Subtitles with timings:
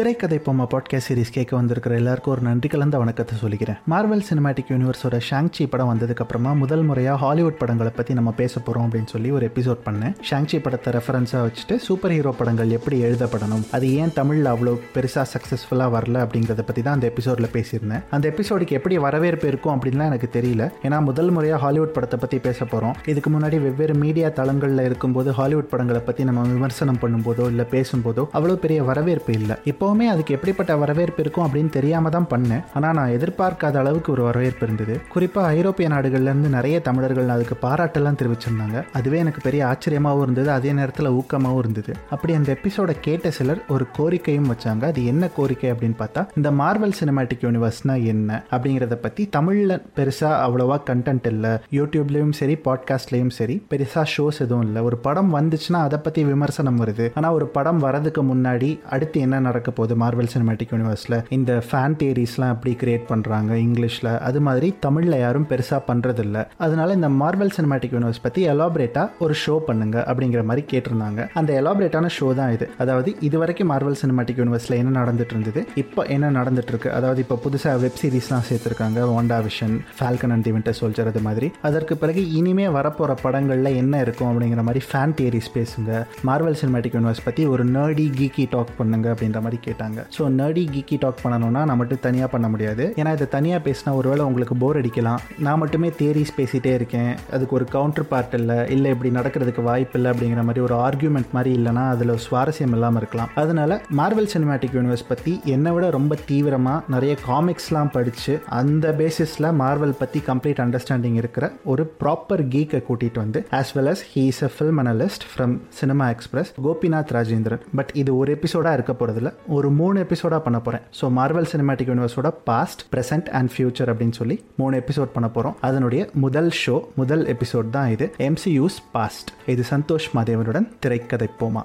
[0.00, 3.78] திரைக்கதை பொம்மை podcast series கேட்க வந்திருக்கிற எல்லாருக்கும் ஒரு நன்றி கலந்த வணக்கத்தை சொல்லிக்கிறேன்.
[3.92, 8.84] மார்வல் சினிமாட்டிக் யூனிவர்ஸோட ஷாங்சி படம் வந்ததுக்கு அப்புறமா முதல் முறையாக ஹாலிவுட் படங்களை பற்றி நம்ம பேச போகிறோம்
[8.86, 10.14] அப்படின்னு சொல்லி ஒரு எபிசோட் பண்ணேன்.
[10.28, 15.94] ஷாங்சி படத்தை ரெஃபரன்ஸாக வச்சுட்டு சூப்பர் ஹீரோ படங்கள் எப்படி எழுதப்படணும் அது ஏன் தமிழில் அவ்வளோ பெருசாக சக்ஸஸ்ஃபுல்லாக
[15.96, 18.02] வரல அப்படிங்கிறத பற்றி தான் அந்த எபிசோடில் பேசியிருந்தேன்.
[18.18, 20.70] அந்த எபிசோடுக்கு எப்படி வரவேற்பு இருக்கும் அப்படின்லாம் எனக்கு தெரியல.
[20.86, 25.70] ஏன்னா முதல் முறையாக ஹாலிவுட் படத்தை பற்றி பேச போகிறோம் இதுக்கு முன்னாடி வெவ்வேறு மீடியா தளங்களில் இருக்கும்போது ஹாலிவுட்
[25.74, 29.58] படங்களை பற்றி நம்ம விமர்சனம் பண்ணும்போதோ இல்லை பேசும்போதோ அவ்வளோ பெரிய வரவேற்பு இல்லை.
[29.90, 32.60] இப்போவுமே அதுக்கு எப்படிப்பட்ட வரவேற்பு இருக்கும் அப்படின்னு தெரியாம தான் பண்ணேன்.
[32.74, 34.94] ஆனால் நான் எதிர்பார்க்காத அளவுக்கு ஒரு வரவேற்பு இருந்தது.
[35.14, 38.80] குறிப்பாக ஐரோப்பிய நாடுகள்லேருந்து நிறைய தமிழர்கள் அதுக்கு பாராட்டெல்லாம் தெரிவிச்சிருந்தாங்க.
[38.98, 40.50] அதுவே எனக்கு பெரிய ஆச்சரியமாகவும் இருந்தது.
[40.50, 41.94] அதே நேரத்தில் ஊக்கமாகவும் இருந்தது.
[42.10, 44.84] அப்படி அந்த எபிசோட கேட்ட சிலர் ஒரு கோரிக்கையும் வச்சாங்க.
[44.92, 50.78] அது என்ன கோரிக்கை அப்படின்னு பார்த்தா இந்த மார்வல் சினிமாட்டிக் யூனிவர்ஸ்னா என்ன அப்படிங்கிறத பற்றி தமிழில் பெருசாக அவ்வளோவா
[50.92, 51.52] கண்டென்ட் இல்லை.
[51.78, 54.82] யூடியூப்லேயும் சரி பாட்காஸ்ட்லேயும் சரி பெருசாக ஷோஸ் எதுவும் இல்லை.
[54.90, 57.08] ஒரு படம் வந்துச்சுன்னா அதை பற்றி விமர்சனம் வருது.
[57.18, 62.52] ஆனால் ஒரு படம் வரதுக்கு முன்னாடி அடுத்து என்ன நடக்க போகுது மார்வல் சினிமேட்டிக் யூனிவர்ஸில் இந்த ஃபேன் தியரிஸ்லாம்
[62.56, 68.22] எப்படி கிரியேட் பண்ணுறாங்க இங்கிலீஷில் அது மாதிரி தமிழில் யாரும் பெருசாக பண்ணுறதில்ல அதனால இந்த மார்வல் சினிமேட்டிக் யூனிவர்ஸ்
[68.26, 71.20] பற்றி எலாபரேட்டாக ஒரு ஷோ பண்ணுங்க அப்படிங்கிற மாதிரி கேட்டிருந்தாங்க.
[71.40, 72.66] அந்த எலாபரேட்டான ஷோ தான் இது.
[72.82, 76.90] அதாவது இது வரைக்கும் மார்வல் சினிமேட்டிக் யூனிவர்ஸில் என்ன நடந்துட்டு இருந்தது இப்போ என்ன நடந்துட்டு இருக்கு.
[76.98, 79.00] அதாவது இப்போ புதுசாக வெப் சீரிஸ்லாம் சேர்த்துருக்காங்க
[79.48, 81.48] WandaVision Falcon and the Winter Soldier அது மாதிரி.
[81.68, 85.90] அதற்கு பிறகு இனிமே வரப்போகிற படங்களில் என்ன இருக்கும் அப்படிங்கிற மாதிரி ஃபேன் தியரிஸ் பேசுங்க.
[86.28, 89.98] மார்வல் சினிமேட்டிக் யூனிவர்ஸ் பற்றி ஒரு நர்டி கீக்கி டாக் பண்ணுங்க அப்படின்ற மாதிரி கேட்டாங்க.
[90.16, 92.86] ஸோ நடி கிக்கி டாக் பண்ணணும்னா நான் மட்டும் தனியாக பண்ண முடியாது.
[93.00, 95.20] ஏன்னா இதை தனியாக பேசினா ஒருவேளை உங்களுக்கு போர் அடிக்கலாம்.
[95.46, 97.12] நான் மட்டுமே தேரிஸ் பேசிகிட்டே இருக்கேன்.
[97.34, 98.58] அதுக்கு ஒரு கவுண்டர் பார்ட் இல்லை.
[98.76, 103.32] இல்லை இப்படி நடக்கிறதுக்கு வாய்ப்பு இல்லை அப்படிங்கிற மாதிரி ஒரு ஆர்கியூமெண்ட் மாதிரி இல்லைனா அதில் சுவாரஸ்யம் இல்லாமல் இருக்கலாம்.
[103.44, 109.98] அதனால மார்வல் சினிமாட்டிக் யூனிவர்ஸ் பற்றி என்னை விட ரொம்ப தீவிரமாக நிறைய காமிக்ஸ்லாம் படித்து அந்த பேசிஸில் மார்வல்
[110.00, 114.50] பற்றி கம்ப்ளீட் அண்டர்ஸ்டாண்டிங் இருக்கிற ஒரு ப்ராப்பர் கீக்கை கூட்டிகிட்டு வந்து as well as he is a
[114.56, 119.96] film analyst from Cinema Express Gopinath Rajendran but இது ஒரு எபிசோடாக இருக்க போகிறதுல ஒரு மூணு
[120.00, 125.10] எபிசோடாக பண்ண போகிறேன் ஸோ மார்வல் சினிமாட்டிக் யூனிவர்ஸோட பாஸ்ட் ப்ரெசென்ட் அண்ட் ஃபியூச்சர் அப்படின்னு சொல்லி மூணு எபிசோட்
[125.14, 128.06] பண்ண போகிறோம் அதனுடைய முதல் ஷோ முதல் எபிசோட் தான் இது.
[128.18, 131.62] எம்சியூஸ் பாஸ்ட் இது சந்தோஷ் மாதேவனுடன் திரைக்கதை போமா.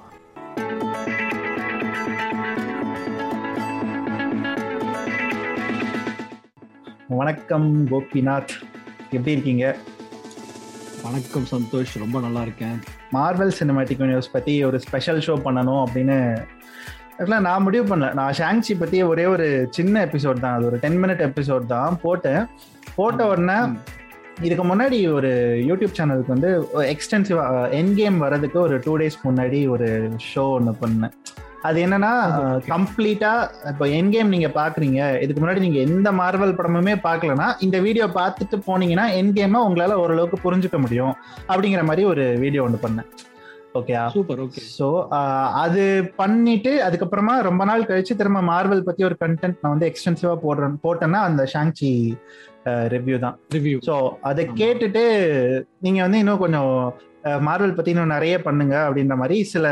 [7.06, 8.54] வணக்கம் கோபிநாத்.
[9.10, 9.76] எப்படி இருக்கீங்க?
[11.02, 11.94] வணக்கம் சந்தோஷ்.
[11.98, 12.76] ரொம்ப நல்லா இருக்கேன்.
[13.12, 16.18] மார்வல் சினிமாட்டிக் யூனிவர்ஸ் பற்றி ஒரு ஸ்பெஷல் ஷோ பண்ணணும் அப்படின்னு
[17.16, 18.08] ஆக்சுவலாக நான் முடிவு பண்ணல.
[18.18, 19.46] நான் ஷாங்சி பற்றி ஒரே ஒரு
[19.76, 20.56] சின்ன எபிசோட் தான்.
[20.56, 22.42] அது ஒரு டென் மினிட் எபிசோட் தான் போட்டேன்.
[22.96, 23.58] போட்ட உடனே
[24.46, 25.30] இதுக்கு முன்னாடி ஒரு
[25.68, 26.50] யூடியூப் சேனலுக்கு வந்து
[26.94, 29.88] எக்ஸ்டென்சிவாக என் கேம் வர்றதுக்கு ஒரு டூ டேஸ் முன்னாடி ஒரு
[30.30, 31.14] ஷோ ஒன்று பண்ணேன்.
[31.68, 32.10] அது என்னன்னா
[32.72, 33.30] கம்ப்ளீட்டா
[33.70, 35.00] இப்போ என் கேம் நீங்க பாக்குறீங்க.
[35.24, 40.38] இதுக்கு முன்னாடி நீங்க எந்த மார்வல் படமுமே பார்க்கலனா இந்த வீடியோ பார்த்துட்டு போனீங்கன்னா என் கேமை உங்களால ஓரளவுக்கு
[40.44, 41.14] புரிஞ்சுக்க முடியும்.
[41.50, 43.08] அப்படிங்கிற மாதிரி ஒரு வீடியோ ஒன்று பண்ணேன்.
[43.78, 44.02] ஓகேயா?
[44.08, 44.62] Super okay.
[44.78, 44.86] ஸோ
[45.62, 45.82] அது
[46.16, 51.20] பண்ணிட்டு அதுக்கப்புறமா ரொம்ப நாள் கழிச்சு திரும்ப மார்வல் பத்தி ஒரு கண்டென்ட் நான் வந்து எக்ஸ்டென்சிவா போடுறேன் போட்டேன்னா
[51.22, 51.92] அந்த ஷாங்சி
[52.94, 53.36] ரிவ்யூ தான்.
[53.52, 55.04] ரிவ்யூ ஸோ அதை கேட்டுட்டு
[55.80, 56.72] நீங்க வந்து இன்னும் கொஞ்சம்
[57.48, 59.66] மார்வல் பத்தி இன்னும் நிறைய பண்ணுங்க அப்படின்ற மாதிரி சில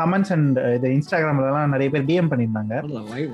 [0.00, 2.74] கமெண்ட்ஸ் அண்ட் இது இன்ஸ்டாகிராம்லலாம் நிறைய பேர் டிஎம் பண்ணியிருந்தாங்க.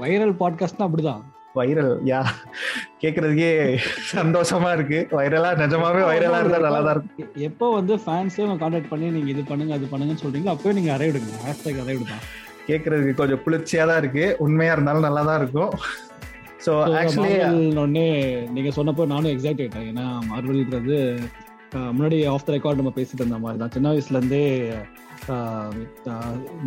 [0.03, 1.22] வைரல் பாட்காஸ்ட்னா அப்படிதான்.
[1.58, 2.20] வைரல் யா
[3.02, 3.50] கேக்குறதுக்கே
[4.12, 4.98] சந்தோஷமா இருக்கு.
[5.19, 7.30] வைரலா நிஜமாவே வைரலா இருந்தா நல்லா தான் இருக்கும்.
[7.48, 11.82] எப்போ வந்து ஃபேன்ஸே கான்டாக்ட் பண்ணி நீங்க இது பண்ணுங்க அது பண்ணுங்கன்னு சொல்றீங்க அப்பவே நீங்க அறைவிடுங்க ஹேஷ்டாக்
[11.84, 12.24] அறைவிடுதான்
[12.69, 14.24] கேக்குறதுக்கு கொஞ்சம் குளிர்ச்சியா தான் இருக்கு.
[14.46, 15.72] உண்மையா இருந்தாலும் நல்லா தான் இருக்கும்
[16.64, 17.34] ஸோ ஆக்சுவலி
[17.82, 18.06] ஒன்னே
[18.54, 20.96] நீங்க சொன்னப்போ நானும் எக்ஸைட் ஆயிட்டேன் ஏன்னா மார்வல்ன்றது
[21.74, 24.44] முன்னாடி ஆஃப் த ரெக்கார்ட் நம்ம பேசிட்டு இருந்த மாதிரி தான் சின்ன வயசுல இருந்தே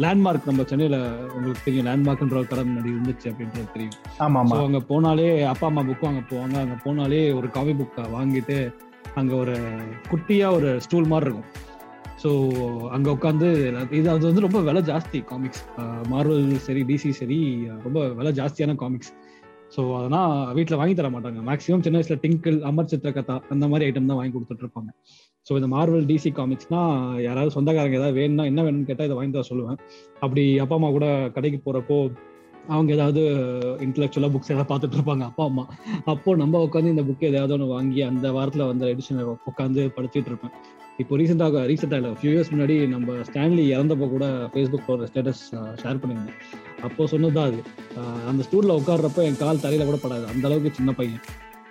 [0.04, 0.98] லேண்ட்மார்க் நம்ம சென்னையில
[1.36, 3.96] உங்களுக்கு தெரியும் லேண்ட்மார்க்ன்ற ஒரு கடை முன்னாடி இருந்துச்சு அப்படின்றது தெரியும்.
[4.26, 6.58] ஆமா ஆமா அங்க போனாலே அப்பா அம்மா புக் வாங்க போவாங்க.
[6.66, 8.58] அங்க போனாலே ஒரு காபி புக் வாங்கிட்டு
[9.22, 9.56] அங்க ஒரு
[10.12, 11.50] குட்டியா ஒரு ஸ்டூல் மாதிரி இருக்கும்.
[12.24, 12.32] ஸோ
[12.96, 13.48] அங்க உட்காந்து
[14.00, 15.64] இது அது வந்து ரொம்ப விலை ஜாஸ்தி காமிக்ஸ்
[16.12, 17.40] மார்வல் சரி டிசி சரி
[17.86, 19.12] ரொம்ப விலை ஜாஸ்தியான காமிக்ஸ்
[19.76, 21.42] ஸோ அதெல்லாம் வீட்டில் வாங்கி தர மாட்டாங்க.
[21.50, 24.90] மேக்ஸிமம் சின்ன வயசுல டிங்கிள் அமர் சித்திரகதா அந்த மாதிரி ஐட்டம் தான் வாங்கி கொடுத்துட்டு இருப்பாங்க.
[25.48, 26.82] ஸோ இந்த மார்வல் டிசி காமிக்ஸ்னா
[27.28, 29.80] யாராவது சொந்தக்காரங்க ஏதாவது வேணும்னா என்ன வேணும்னு கேட்டால் இதை வாங்கி தர சொல்லுவேன்.
[30.26, 31.08] அப்படி அப்பா அம்மா கூட
[31.38, 31.98] கடைக்கு போறப்போ
[32.74, 33.22] அவங்க ஏதாவது
[33.86, 35.64] இன்டலெக்சுவலாக புக்ஸ் ஏதாவது பார்த்துட்டு இருப்பாங்க அப்பா அம்மா.
[36.14, 40.54] அப்போ நம்ம உட்காந்து இந்த புக் எதாவது ஒன்று வாங்கி அந்த வாரத்தில் வந்த எடிஷனை உட்காந்து படிச்சுட்டு இருப்பேன்.
[41.02, 45.44] இப்போ ரீசெண்டாக ரீசெண்டாக இல்லை ஃபியூ இயர்ஸ் முன்னாடி நம்ம ஸ்டான்லி இறந்தப்போ கூட ஃபேஸ்புக் ஒரு ஸ்டேட்டஸ்
[45.82, 46.38] ஷேர் பண்ணியிருந்தேன்.
[46.88, 47.62] அப்போ சொன்னதுதான் அது.
[48.32, 50.26] அந்த ஸ்டூலில் உட்காடுறப்ப என் கால் தலையில கூட படாது.
[50.34, 51.24] அந்த அளவுக்கு சின்ன பையன்.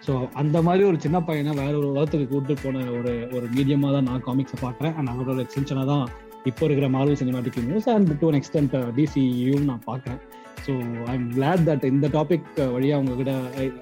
[0.06, 4.08] ஸோ அந்த மாதிரி ஒரு சின்ன பையனை வேற ஒரு உலகத்துக்கு கூட்டு போன ஒரு ஒரு மீடியமாக தான்
[4.10, 4.94] நான் காமிக்ஸை பார்க்குறேன்.
[4.98, 6.04] அண்ட் அவரோட எக்ஸ்டென்ஷனாக தான்
[6.50, 10.20] இப்போ இருக்கிற Marvel cinematic news and to an extent டிசியும் நான் பார்க்குறேன்.
[10.64, 10.72] So
[11.10, 13.32] I am glad that இந்த டாபிக் uh, வழியாக உங்ககிட்ட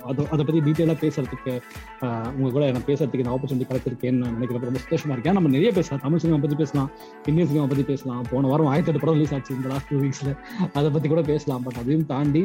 [0.08, 1.52] அதை அதை பற்றி டீட்டெயிலாக பேசுறதுக்கு
[2.36, 5.36] உங்க கூட எனக்கு uh, பேசுறதுக்கு இந்த ஆப்பர்ச்சுனிட்டி கிடைச்சிருக்கேன்னு நான் நினைக்கிறப்ப ரொம்ப சந்தோஷமா இருக்கேன்.
[5.38, 6.02] நம்ம நிறைய பேசலாம்.
[6.06, 6.90] தமிழ் சினிமா பற்றி பேசலாம்.
[7.28, 8.22] இந்தியன் சினிமா பற்றி பேசலாம்.
[8.32, 10.34] போன வாரம் ஆயிரத்தி எட்டு படம் ரிலீஸ் ஆச்சு இந்த லாஸ்ட் டூ வீக்ஸில்
[10.78, 11.64] அதை பற்றி கூட பேசலாம்.
[11.68, 12.44] பட் அதையும் தாண்டி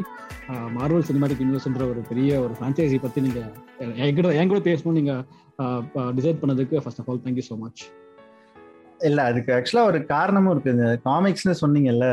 [0.77, 3.51] மார்வல் சினிமாட்டிக் யூனிவர்ஸ்ன்ற ஒரு பெரிய ஒரு ஃப்ரான்ச்சைசி பற்றி நீங்கள்
[4.01, 5.21] என்கிட்ட என் கூட பேசணும் நீங்கள்
[6.17, 7.83] டிசைட் uh, பண்ணதுக்கு first of all thank you so much
[9.09, 10.73] இல்ல அதுக்கு ஆக்சுவலா ஒரு காரணமும் இருக்கு.
[10.75, 12.07] இந்த காமிக்ஸ்னு சொன்னீங்கல்ல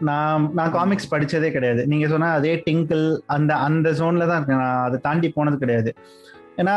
[0.00, 1.82] நான் நான் காமிக்ஸ் படிச்சதே கிடையாது.
[1.86, 4.62] நீங்க சொன்ன அதே டிங்கிள் அந்த அந்த ஜோன்ல தான் இருக்கேன்.
[4.64, 5.92] நான் அதை தாண்டி போனது கிடையாது.
[6.56, 6.76] ஏன்னா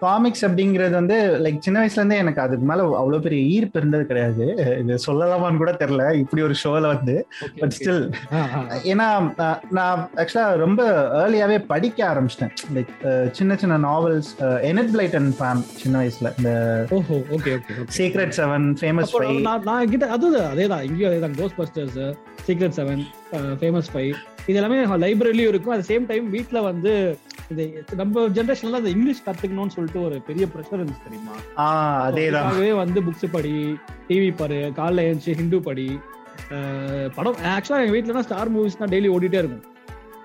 [0.00, 4.44] காமிக்ஸ் அப்படிங்கிறது வந்து லைக் சின்ன வயசுல இருந்தே எனக்கு அதுக்கு மேல அவ்வளவு பெரிய ஈர்ப்பு இருந்தது கிடையாது.
[4.80, 6.04] இது சொல்லலாமான்னு கூட தெரியல.
[6.22, 7.16] இப்படி ஒரு ஷோல வந்து.
[7.60, 8.04] பட் ஸ்டில்
[8.92, 9.08] ஏன்னா
[9.78, 10.82] நான் ஆக்சுவலா ரொம்ப
[11.22, 12.54] ஏர்லியாவே படிக்க ஆரம்பிச்சிட்டேன்.
[12.76, 12.94] லைக்
[13.38, 14.30] சின்ன சின்ன நாவல்ஸ்
[14.70, 16.32] எனட் பிளைட்டன் ஃபேன் சின்ன வயசுல.
[16.38, 16.52] இந்த
[16.90, 19.14] ஓஹோ okay okay secret seven famous
[19.70, 20.86] நான் கிட்ட அது அதேதான்.
[20.90, 21.38] இங்கேயும் அதேதான்.
[21.60, 22.00] Ghostbusters
[22.48, 23.02] secret seven
[23.60, 24.12] famous five
[24.48, 25.72] இது எல்லாமே லைப்ரரிலையும் இருக்கும்.
[25.74, 26.92] அட் சேம் டைம் வீட்டில் வந்து
[27.50, 27.62] இந்த
[28.00, 31.34] நம்ம ஜென்ரேஷன்ல அந்த இங்கிலீஷ் கத்துக்கணும்னு சொல்லிட்டு ஒரு பெரிய ப்ரெஷர் இருந்துச்சு தெரியுமா?
[32.06, 32.78] அதேதான்.
[32.82, 33.54] வந்து புக்ஸ் படி
[34.08, 35.88] டிவி பாரு காலைல எழுந்துச்சு ஹிந்து படி.
[37.16, 39.64] படம் ஆக்சுவலா எங்க வீட்டுல ஸ்டார் மூவிஸ் தான் டெய்லி ஓடிட்டே இருக்கும்.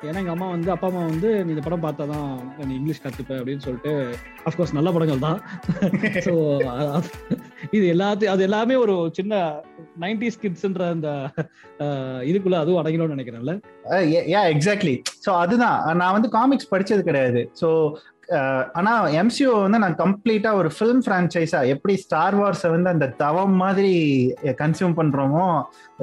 [0.07, 2.29] ஏன்னா எங்க அம்மா வந்து அப்பா அம்மா வந்து நீ இந்த படம் பார்த்தா தான்
[2.69, 3.91] நீ இங்கிலீஷ் கத்துப்ப அப்படின்னு சொல்லிட்டு
[4.49, 5.39] அஃப்கோர்ஸ் நல்ல படங்கள் தான்.
[6.27, 6.33] ஸோ
[7.77, 9.33] இது எல்லாத்தையும் அது எல்லாமே ஒரு சின்ன
[9.99, 11.09] நைன்டி கிட்ஸ்ன்ற அந்த
[12.23, 13.53] இதுக்குள்ள அதுவும் அடங்கணும்னு நினைக்கிறேன்ல.
[14.33, 14.95] யா எக்ஸாக்ட்லி
[15.25, 15.79] ஸோ அதுதான்.
[16.01, 17.43] நான் வந்து காமிக்ஸ் படிச்சது கிடையாது.
[17.61, 17.69] ஸோ
[18.79, 18.91] ஆனா
[19.21, 23.93] எம்சிஓ வந்து நான் கம்ப்ளீட்டா ஒரு ஃபிலிம் பிரான்ச்சைஸா எப்படி ஸ்டார் வார்ஸை வந்து அந்த தவம் மாதிரி
[24.61, 25.47] கன்சியூம் பண்றோமோ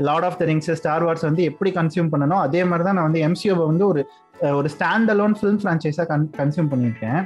[0.09, 3.25] Lord of the Rings Star Wars வந்து எப்படி கன்சியூம் பண்ணணும் அதே மாதிரி தான் நான் வந்து
[3.29, 4.03] எம்சிஓவை வந்து ஒரு
[4.59, 7.21] ஒரு ஸ்டாண்ட் அலோன் ஃபிலிம் ஃப்ரான்ச்சைஸாக கன் கன்சியூம் பண்ணியிருக்கேன்.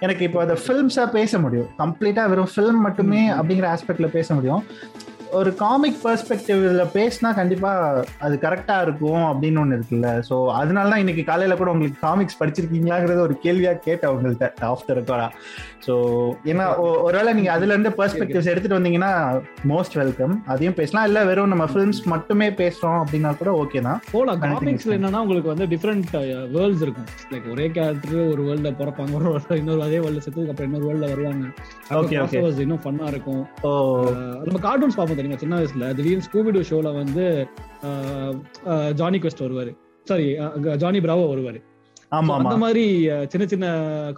[0.00, 1.68] எனக்கு இப்போ அதை ஃபிலிம்ஸாக பேச முடியும்.
[1.82, 4.62] கம்ப்ளீட்டாக வெறும் ஃபிலிம் மட்டுமே அப்படிங்கிற ஆஸ்பெக்ட்ல பேச முடியும்.
[5.38, 7.70] ஒரு காமிக் பெர்ஸ்பெக்டிவ்ல பேசினா கண்டிப்பா
[8.26, 10.08] அது கரெக்டா இருக்கும் அப்படின்னு ஒண்ணு இருக்குல்ல.
[10.28, 15.28] ஸோ அதனால தான் இன்னைக்கு காலையில கூட உங்களுக்கு காமிக்ஸ் படிச்சிருக்கீங்களாங்கிறது ஒரு கேள்வியா கேட்டேன் உங்கள்கிட்ட ஆஃப்டர் ரெக்கார்டா
[15.86, 15.94] ஸோ
[16.50, 16.66] ஏன்னா
[17.06, 19.12] ஒருவேளை நீங்க அதுல இருந்து பெர்ஸ்பெக்டிவ்ஸ் எடுத்துட்டு வந்தீங்கன்னா
[19.72, 21.06] மோஸ்ட் வெல்கம் அதையும் பேசலாம்.
[21.08, 24.00] இல்ல வெறும் நம்ம ஃபிலிம்ஸ் மட்டுமே பேசுறோம் அப்படின்னா கூட ஓகே தான்.
[24.12, 24.40] போலாம்.
[24.44, 26.14] காமிக்ஸ்ல என்னன்னா உங்களுக்கு வந்து டிஃப்ரெண்ட்
[26.54, 27.08] வேர்ல்ட்ஸ் இருக்கும்.
[27.32, 29.12] லைக் ஒரே கேரக்டர் ஒரு வேர்ல்ட்ல பிறப்பாங்க.
[29.20, 31.44] ஒரு வேர்ல்ட் இன்னொரு அதே வேர்ல்ட்ல செத்துக்கு அப்புறம் இன்னொரு வேர்ல்ட்ல வருவாங்க.
[32.00, 33.42] ஓகே ஓகே இன்னும் ஃபன்னா இருக்கும்.
[34.46, 35.42] நம்ம கார்ட்டூன்ஸ் பார்ப்போம் தெரியுமா?
[35.42, 37.24] சின்ன வயசுல திடீர்னு ஸ்கூபிடோ ஷோல வந்து
[39.00, 39.72] ஜானி குவெஸ்ட் வருவாரு.
[40.06, 40.26] சாரி
[40.82, 41.60] ஜானி பிராவோ வருவாரு.
[42.16, 42.84] அந்த மாதிரி
[43.32, 43.66] சின்ன சின்ன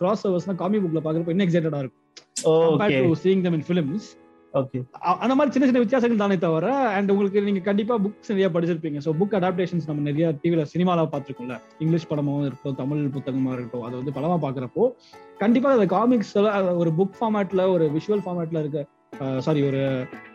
[0.01, 3.19] கிராஸ் ஓவர்ஸ்னா காமி புக்ல பாக்குறப்ப இன்னும் எக்ஸைட்டடா இருக்கும்.
[3.25, 4.09] Seeing them in films
[4.55, 4.79] okay
[5.25, 6.67] அந்த மாதிரி சின்ன சின்ன வித்தியாசங்கள் தானே தவிர
[6.97, 8.99] அண்ட் உங்களுக்கு நீங்க கண்டிப்பா புக்ஸ் நிறைய படிச்சிருப்பீங்க.
[9.07, 11.57] ஸோ புக் அடாப்டேஷன்ஸ் நம்ம நிறைய டிவில சினிமால பார்த்துருக்கோம்ல.
[11.83, 14.85] இங்கிலீஷ் படமும் இருக்கட்டும் தமிழ் புத்தகமா இருக்கட்டும் அதை வந்து படமா பாக்குறப்போ
[15.43, 16.33] கண்டிப்பா அந்த காமிக்ஸ்
[16.83, 18.83] ஒரு புக் ஃபார்மேட்ல ஒரு விஷுவல் ஃபார்மேட்ல இருக்க
[19.47, 19.81] சாரி ஒரு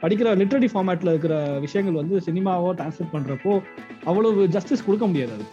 [0.03, 1.35] படிக்கிற லிட்ரரி ஃபார்மேட்ல இருக்கிற
[1.65, 3.53] விஷயங்கள் வந்து சினிமாவோ டிரான்ஸ்லேட் பண்றப்போ
[4.09, 5.45] அவ்வளவு ஜஸ்டிஸ் கொடுக்க முடியாது அது.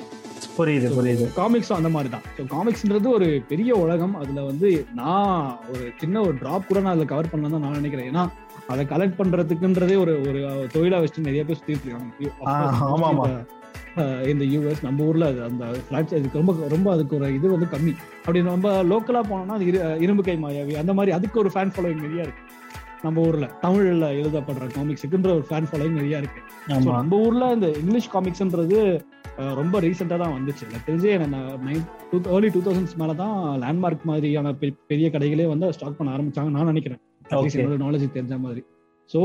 [0.59, 1.25] புரியுது புரியுது.
[1.39, 4.15] காமிக்ஸும் அந்த மாதிரி தான் ஸோ காமிக்ஸ்ன்றது ஒரு பெரிய உலகம்.
[4.23, 4.69] அதுல வந்து
[5.01, 5.37] நான்
[5.73, 8.09] ஒரு சின்ன ஒரு டிராப் கூட நான் அதில் கவர் பண்ணலாம் தான் நான் நினைக்கிறேன்.
[8.13, 8.25] ஏன்னா
[8.73, 10.41] அதை கலெக்ட் பண்றதுக்குன்றதே ஒரு ஒரு
[10.75, 13.39] தொழிலா வச்சு நிறைய பேர் சுத்திட்டு இருக்காங்க.
[14.31, 17.93] இந்த யூஎஸ் நம்ம ஊர்ல அந்த ஃபிரான்ச்சைஸுக்கு ரொம்ப ரொம்ப அதுக்கு ஒரு இது வந்து கம்மி.
[18.25, 19.67] அப்படி நம்ம லோக்கலா போனோம்னா அது
[20.05, 22.45] இரும்பு கை மாயாவி அந்த மாதிரி அதுக்கு ஒரு ஃபேன் ஃபாலோவிங் நிறைய இருக்கு.
[23.05, 26.41] நம்ம ஊர்ல தமிழ்ல எழுதப்படுற காமிக்ஸுக்குன்ற ஒரு ஃபேன் ஃபாலோவிங் நிறைய இருக்கு.
[26.71, 28.79] நம்ம ஊர்ல இந்த இங்கிலீஷ் காமிக்ஸ்ன்றது
[29.61, 30.65] ரொம்ப ரீசெண்டா தான் வந்துச்சு.
[30.71, 31.11] எனக்கு தெரிஞ்சு
[32.37, 34.53] ஏர்லி டூ தௌசண்ட்ஸ் மேல தான் லேண்ட்மார்க் மாதிரியான
[34.91, 37.01] பெரிய கடைகளே வந்து ஸ்டார்ட் பண்ண ஆரம்பிச்சாங்க நான் நினைக்கிறேன்.
[37.85, 38.63] நாலேஜ் தெரிஞ்ச மாதிரி.
[39.11, 39.21] So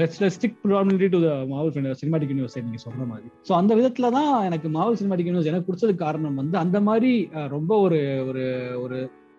[0.00, 3.28] let's let stick prominently to the Marvel Cinematic Universe நீங்க சொல்ற மாதிரி.
[3.48, 7.12] ஸோ அந்த விதத்துல தான் எனக்கு மாவல் சினிமாட்டிக் யூனிவர்ஸ் எனக்கு பிடிச்சதுக்கு காரணம் வந்து அந்த மாதிரி
[7.56, 7.98] ரொம்ப ஒரு
[8.28, 8.44] ஒரு
[8.84, 8.98] ஒரு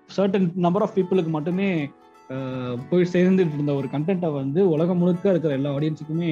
[0.09, 1.69] சர்டன் நம்பர் ஆஃப் பீப்புளுக்கு மட்டுமே
[2.89, 6.31] போய் சேர்ந்துட்டு இருந்த ஒரு கண்டென்ட்டை வந்து உலகம் முழுக்க இருக்கிற எல்லா ஆடியன்ஸுக்குமே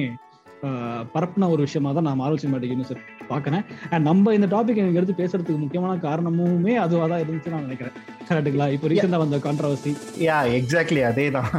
[1.14, 5.20] பரப்புன ஒரு விஷயமா தான் நான் மாரல் சினிமாட்டிக் யூனிவர்ஸ் பாக்குறேன் அண்ட் நம்ம இந்த டாபிக் எனக்கு எடுத்து
[5.22, 7.96] பேசுறதுக்கு முக்கியமான காரணமுமே அதுவாக தான் இருந்துச்சு நான் நினைக்கிறேன்.
[8.28, 9.92] கரெக்டுங்களா இப்போ ரீசெண்டா வந்த கான்ட்ரவர்சி
[10.26, 11.50] யா எக்ஸாக்ட்லி அதே தான்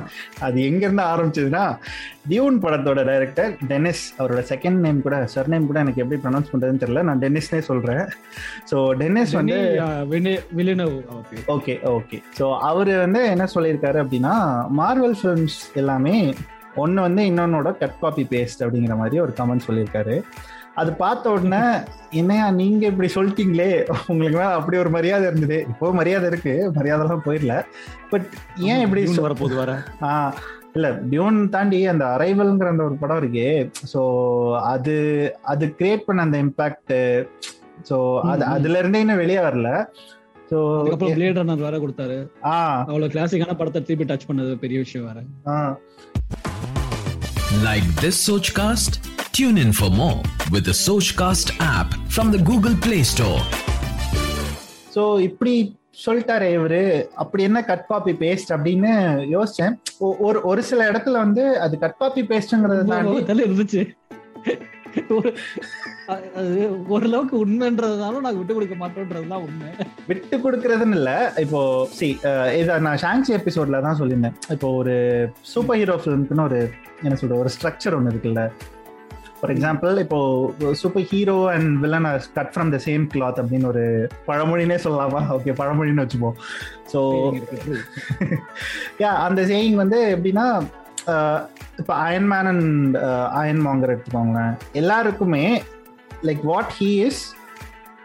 [0.45, 1.63] அது எங்க இருந்து ஆரம்பிச்சதுன்னா
[2.31, 6.83] டியூன் படத்தோட டைரக்டர் டென்னிஸ் அவரோட செகண்ட் நேம் கூட சர் நேம் கூட எனக்கு எப்படி ப்ரொனவுன்ஸ் பண்றதுன்னு
[6.83, 7.03] தெரியல.
[7.09, 8.03] நான் டென்னிஸ்னே சொல்றேன்.
[8.71, 9.57] ஸோ டென்னிஸ் வந்து
[11.55, 14.35] ஓகே ஓகே ஸோ அவர் வந்து என்ன சொல்லியிருக்காரு அப்படின்னா
[14.81, 16.15] மார்வல் ஃபிலிம்ஸ் எல்லாமே
[16.83, 20.15] ஒன்று வந்து இன்னொன்னோட கட் காப்பி பேஸ்ட் அப்படிங்கிற மாதிரி ஒரு கமெண்ட் சொல்லியிருக்காரு.
[20.81, 21.61] அது பார்த்த உடனே
[22.11, 23.69] என்னையா நீங்க இப்படி சொல்லிட்டீங்களே?
[24.11, 25.57] உங்களுக்கு மேல அப்படி ஒரு மரியாதை இருந்தது.
[25.71, 27.53] இப்போ மரியாதை இருக்கு மரியாதைலாம் போயிடல.
[28.11, 28.27] பட்
[28.71, 29.73] ஏன் இப்படி வரப்போது வர
[30.09, 30.35] ஆஹ்
[30.75, 33.49] இல்ல டியூன் தாண்டி அந்த அரைவல்ங்கிற அந்த ஒரு படம் இருக்கே.
[33.93, 34.01] ஸோ
[34.73, 34.95] அது
[35.53, 36.95] அது கிரியேட் பண்ண அந்த இம்பாக்ட்
[37.89, 37.97] ஸோ
[38.33, 39.71] அது அதுல இருந்தே இன்னும் வெளியே வரல.
[40.51, 42.17] ஸோ அதுக்கப்புறம் பிளேட் ரன்னர் வேற கொடுத்தாரு.
[42.89, 45.19] அவ்வளவு கிளாசிக்கான படத்தை திருப்பி டச் பண்ணது பெரிய விஷயம் வேற.
[47.63, 48.91] Like this Sochcast?
[49.31, 50.21] Tune in for more
[50.51, 53.39] with the Sochcast app from the Google Play Store.
[54.95, 55.53] So இப்படி
[56.05, 56.81] சொல்லிட்டாரே இவரு
[57.15, 58.91] அப்படி என்ன கட் காப்பி பேஸ்ட் அப்படின்னு
[59.33, 59.73] யோசிச்சேன்
[60.27, 62.97] ஒரு ஒரு சில இடத்துல வந்து அது கட் காப்பி பேஸ்ட்ங்கிறத
[63.45, 63.83] இருந்துச்சு
[65.17, 65.29] ஒரு
[66.13, 66.59] அது
[66.95, 69.69] ஓரளவுக்கு உண்மைன்றதுனாலும் நாங்க விட்டு கொடுக்க மாட்டோம்ன்றதுதான் உண்மை.
[70.09, 71.11] விட்டு கொடுக்கறதுன்னு இல்ல.
[71.43, 71.61] இப்போ
[71.97, 72.07] சி
[72.61, 74.37] இதை நான் ஷாங்சி எபிசோட்ல தான் சொல்லியிருந்தேன்.
[74.55, 74.95] இப்போ ஒரு
[75.53, 76.59] சூப்பர் ஹீரோ ஃபிலிம்க்குன்னு ஒரு
[77.05, 78.43] என்ன சொல்ற ஒரு ஸ்ட்ரக்சர் ஒன்று இருக்குல்ல.
[79.39, 80.19] ஃபார் எக்ஸாம்பிள் இப்போ
[81.11, 83.83] superhero and villain cut from the same cloth அப்படின்னு ஒரு
[84.29, 85.21] பழமொழினே சொல்லலாமா?
[85.35, 86.37] ஓகே பழமொழின்னு வச்சுப்போம்.
[86.93, 86.99] ஸோ
[89.03, 90.47] யா அந்த சேயிங் வந்து எப்படின்னா
[91.77, 92.97] இப்போ அயன்மேன் அண்ட்
[93.39, 94.53] அயன் மாங்கர் எடுத்துக்கோங்களேன்.
[94.73, 95.63] எல்லாருக்குமே
[96.23, 97.21] லைக் வாட் ஹீ இஸ்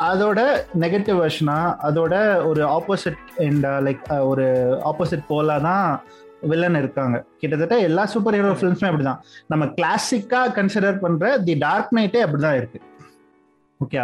[0.08, 0.40] அதோட
[0.80, 2.14] நெகட்டிவ் வெர்ஷனா அதோட
[2.44, 4.46] ஒரு ஆப்போசிட் அண்ட் லைக் ஒரு
[4.90, 5.86] ஆப்போசிட் போலா தான்
[6.50, 7.16] வில்லன் இருக்காங்க.
[7.40, 9.20] கிட்டத்தட்ட எல்லா சூப்பர் ஹீரோ ஃபிலிம்ஸுமே அப்படிதான்.
[9.46, 12.80] நம்ம கிளாசிக்கா கன்சிடர் பண்ற தி டார்க் நைட்டே அப்படிதான் இருக்கு.
[13.80, 14.00] ஓகே.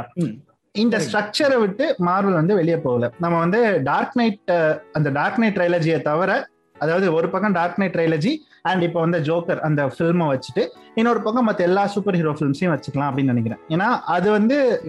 [0.75, 0.97] இந்த.
[0.99, 3.11] ஸ்ட்ரக்சரை விட்டு மார்வல் வந்து வெளியே போகல.
[3.19, 4.53] நம்ம வந்து டார்க் நைட்
[4.93, 6.31] அந்த டார்க் நைட் ட்ரைலஜியை தவிர
[6.79, 11.45] அதாவது ஒரு பக்கம் டார்க் நைட் ட்ரைலஜி அண்ட் இப்போ வந்து ஜோக்கர் அந்த ஃபில்மை வச்சுட்டு இன்னொரு பக்கம்
[11.45, 13.59] மற்ற எல்லா சூப்பர் ஹீரோ ஃபிலிம்ஸையும் வச்சுக்கலாம் அப்படின்னு நினைக்கிறேன்.
[13.69, 14.81] ஏன்னா அது வந்து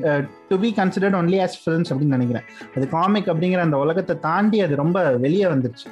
[0.50, 2.46] to be considered only as films அப்படின்னு நினைக்கிறேன்.
[2.76, 5.88] அது காமிக் அப்படிங்கிற அந்த உலகத்தை தாண்டி அது ரொம்ப வெளியே வந்துருச்சு.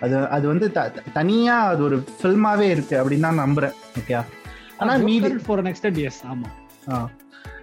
[0.00, 3.72] அது அது வந்து த- த- தனியா அது ஒரு ஃபில்மாவே இருக்கு அப்படின்னு தான் நம்புறேன்.
[3.98, 4.24] ஓகே
[4.78, 6.46] ஆனா மீதி ஃபார் நெக்ஸ்ட் எஸ் ஆமா.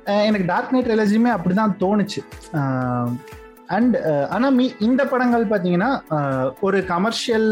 [0.06, 2.58] அஹ் எனக்கு டார்க் நைட் ரிலஜியுமே அப்படிதான் தோணுச்சு.
[3.70, 3.96] அண்ட்
[4.30, 7.48] ஆனா மீ இந்த படங்கள் பாத்தீங்கன்னா அஹ், ஒரு கமர்ஷியல்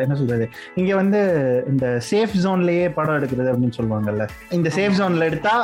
[0.00, 0.46] என்ன சொல்றது?
[0.76, 1.20] இங்க வந்து
[1.68, 4.26] இந்த சேஃப் ஜோன்லயே படம் எடுக்கிறது அப்படின்னு சொல்லுவாங்கல்ல.
[4.50, 5.54] இந்த சேஃப் ஜோன்ல எடுத்தா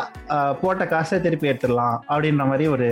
[0.60, 2.88] போட்ட காசை திருப்பி எடுத்துடலாம் அப்படின்ற மாதிரி ஒரு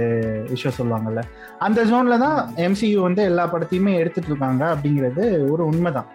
[0.51, 1.23] விஷயம் சொல்லுவாங்கல்ல.
[1.61, 6.11] அந்த ஜோன்ல தான் எம்சியூ வந்து எல்லா படத்தையுமே எடுத்துட்டு இருக்காங்க அப்படிங்கிறது ஒரு உண்மைதான்.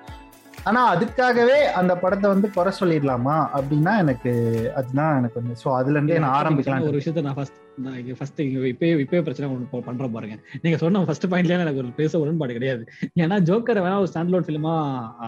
[0.66, 4.32] ஆனா அதுக்காகவே அந்த படத்தை வந்து குறை சொல்லிடலாமா அப்படின்னா எனக்கு
[4.76, 8.42] அதுதான் எனக்கு வந்து ஸோ அதுல இருந்தே நான் ஆரம்பிக்கலாம் ஒரு விஷயத்த நான் ஃபர்ஸ்ட் நான் இங்க ஃபர்ஸ்ட்
[8.42, 10.36] இங்க இப்பயே இப்பயே பிரச்சனை ஒன்று ப- பண்றேன் பாருங்க.
[10.62, 12.84] நீங்க சொன்ன ஃபர்ஸ்ட் பாயிண்ட்ல எனக்கு ஒரு பேச உடன்பாடு கிடையாது.
[13.16, 14.74] ஏன்னா ஜோக்கரை வேணா ஒரு ஸ்டாண்ட் லோட் ஃபிலிமா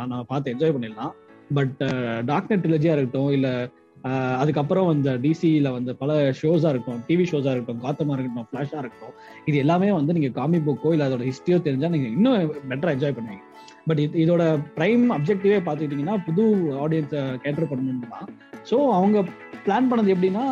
[0.05, 1.13] நான் பார்த்து என்ஜாய் பண்ணிடலாம்.
[1.53, 1.77] பட்
[2.25, 3.48] டார்க் நெட் ட்ரிலஜியா இருக்கட்டும் இல்ல
[4.38, 9.13] அதுக்கப்புறம் அந்த டிசியில வந்து பல ஷோஸா இருக்கட்டும் டிவி ஷோஸா இருக்கட்டும் காத்தமா இருக்கட்டும் ஃபிளாஷா இருக்கட்டும்
[9.45, 12.36] இது எல்லாமே வந்து நீங்க காமிக் புக்கோ இல்ல அதோட ஹிஸ்டரியோ தெரிஞ்சா நீங்க இன்னும்
[12.69, 13.43] பெட்டரா என்ஜாய் பண்ணுவீங்க.
[13.86, 14.43] பட் இதோட
[14.75, 16.43] பிரைம் அப்ஜெக்டிவே பார்த்துக்கிட்டிங்கன்னா புது
[16.83, 18.27] ஆடியன்ஸை கேட்டர் பண்ணணும் தான்.
[18.69, 19.17] ஸோ அவங்க
[19.65, 20.46] பிளான் பண்ணது எப்படின்னா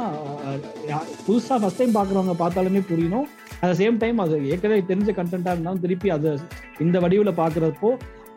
[0.46, 3.28] அஹ், யா- புதுசா ஃபர்ஸ்ட் டைம் பாக்குறவங்க பார்த்தாலுமே புரியணும்.
[3.62, 6.32] அட் சேம் டைம் அது ஏற்கனவே தெரிஞ்ச கண்டென்ட்டா இருந்தாலும் திருப்பி அதை
[6.80, 7.92] இந்த வடிவில் பாக்குறப்போ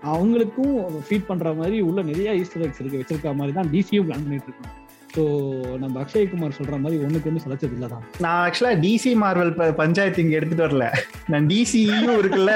[0.09, 0.73] அவங்களுக்கும்
[1.05, 4.73] ஃபீட் பண்ற மாதிரி உள்ள நிறைய ஈஸ்டர் எக்ஸ் இருக்கு வச்சிருக்க மாதிரி தான் டிசியும் பிளான் பண்ணிட்டு இருக்கோம்
[5.15, 5.25] ஸோ
[5.81, 8.05] நம்ம அக்ஷய் குமார் சொல்ற மாதிரி ஒண்ணுக்கு ஒன்று சலைச்சது இல்லை தான்.
[8.21, 10.87] நான் ஆக்சுவலா டிசி மார்வல் பஞ்சாயத்து இங்க எடுத்துட்டு வரல.
[11.29, 12.55] நான் டிசிஇயூ இருக்குல்ல.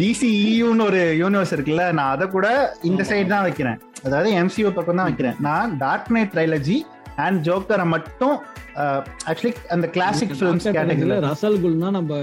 [0.00, 1.84] டிசிஇயூன்னு ஒரு யூனிவர்ஸ் இருக்குல்ல.
[1.92, 2.46] நான் அதை கூட
[2.82, 3.78] இந்த சைடு தான் வைக்கிறேன்.
[4.04, 5.38] அதாவது எம்சியூ பக்கம் தான் வைக்கிறேன்.
[5.40, 6.76] நான் டார்க் நைட் ட்ரைலஜி
[7.16, 8.36] அண்ட் ஜோக்கரை மட்டும்
[9.26, 12.20] ஆக்சுவலி அந்த கிளாசிக் ஃபிலிம்ஸ் கேட்டகரியில் ரசல் குல்னா நம்ம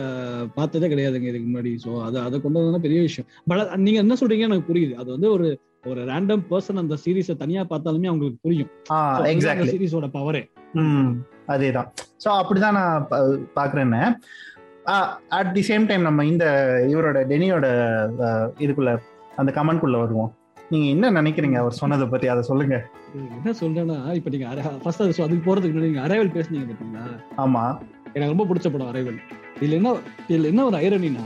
[0.56, 1.78] பார்த்ததே கிடையாதுங்க இதுக்கு முன்னாடி.
[1.86, 3.30] ஸோ அதை அதை கொண்டு வந்தா பெரிய விஷயம்.
[3.46, 4.94] பட் நீங்க என்ன சொல்றீங்க எனக்கு புரியுது.
[4.94, 8.70] அது வந்து ஒரு ஒரு ரேண்டம் பர்சன் அந்த சீரிஸை தனியா பார்த்தாலுமே அவங்களுக்கு புரியும்.
[9.26, 10.52] எக்ஸாக்ட்லி சீரிஸோட பவரே
[11.48, 11.88] அதேதான்.
[12.26, 14.14] ஸோ அப்படிதான் நான் பா- பாக்குறேன்னு
[15.30, 16.46] அட் தி சேம் டைம் நம்ம இந்த
[16.90, 17.66] இவரோட டெனியோட
[18.60, 18.98] இதுக்குள்ள
[19.36, 20.36] அந்த கமெண்ட்குள்ள வருவோம்.
[20.70, 21.56] நீங்க என்ன நினைக்கிறீங்க?
[21.56, 22.88] அவர் சொன்னதை பத்தி அதை சொல்லுங்க.
[23.14, 24.48] என்ன சொல்றேன்னா இப்ப நீங்க
[24.84, 27.04] ஃபர்ஸ்ட் அது அதுக்கு போறதுக்கு முன்னாடி நீங்க அரைவல் பேசுனீங்க பாத்தீங்களா?
[27.38, 27.64] ஆமா.
[28.14, 29.20] எனக்கு ரொம்ப பிடிச்ச படம் அரைவல்
[29.58, 29.92] இதுல என்ன
[30.30, 31.26] இதுல என்ன ஒரு ஐரனினா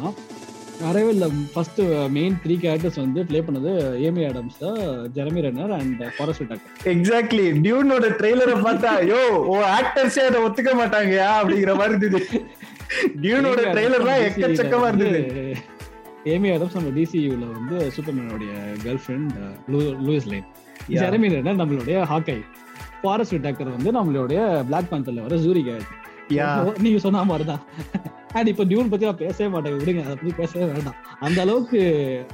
[0.88, 1.80] அரைவல்ல ஃபர்ஸ்ட்
[2.10, 3.72] மெயின் த்ரீ கேரக்டர்ஸ் வந்து ப்ளே பண்ணது
[4.08, 4.60] Amy Adams
[5.16, 11.30] Jeremy Renner and Forest Whitaker exactly டியூனோட ட்ரெய்லரை பார்த்தா யோ ஓ ஆக்டர்ஸே அதை ஒத்துக்க மாட்டாங்கயா?
[11.40, 12.22] அப்படிங்கிற மாதிரி இருந்தது.
[13.24, 15.22] டியூனோட ட்ரெய்லர்லாம் எக்கச்சக்கமா இருந்தது.
[16.26, 18.54] ஏமி ஆடம்ஸ் நம்ம டிசியூல வந்து சூப்பர்மேனோடைய
[19.04, 19.34] girlfriend
[20.06, 20.48] Lois Lane.
[20.96, 22.38] Jeremy Renner நம்மளுடைய ஹாக்கை.
[23.02, 26.04] ஃபாரஸ்ட் டாக்கர் வந்து நம்மளுடைய பிளாக் பேந்தர்ல வர ஜூரி கேரக்டர்
[26.38, 26.48] யா
[26.86, 27.64] நீங்க சொன்ன மாதிரிதான்
[28.34, 29.76] அண்ட் இப்ப டியூன் பத்தி நான் பேசவே மாட்டேன்.
[29.82, 30.98] விடுங்க அதை பத்தி பேசவே வேண்டாம்.
[31.20, 31.80] அந்த அளவுக்கு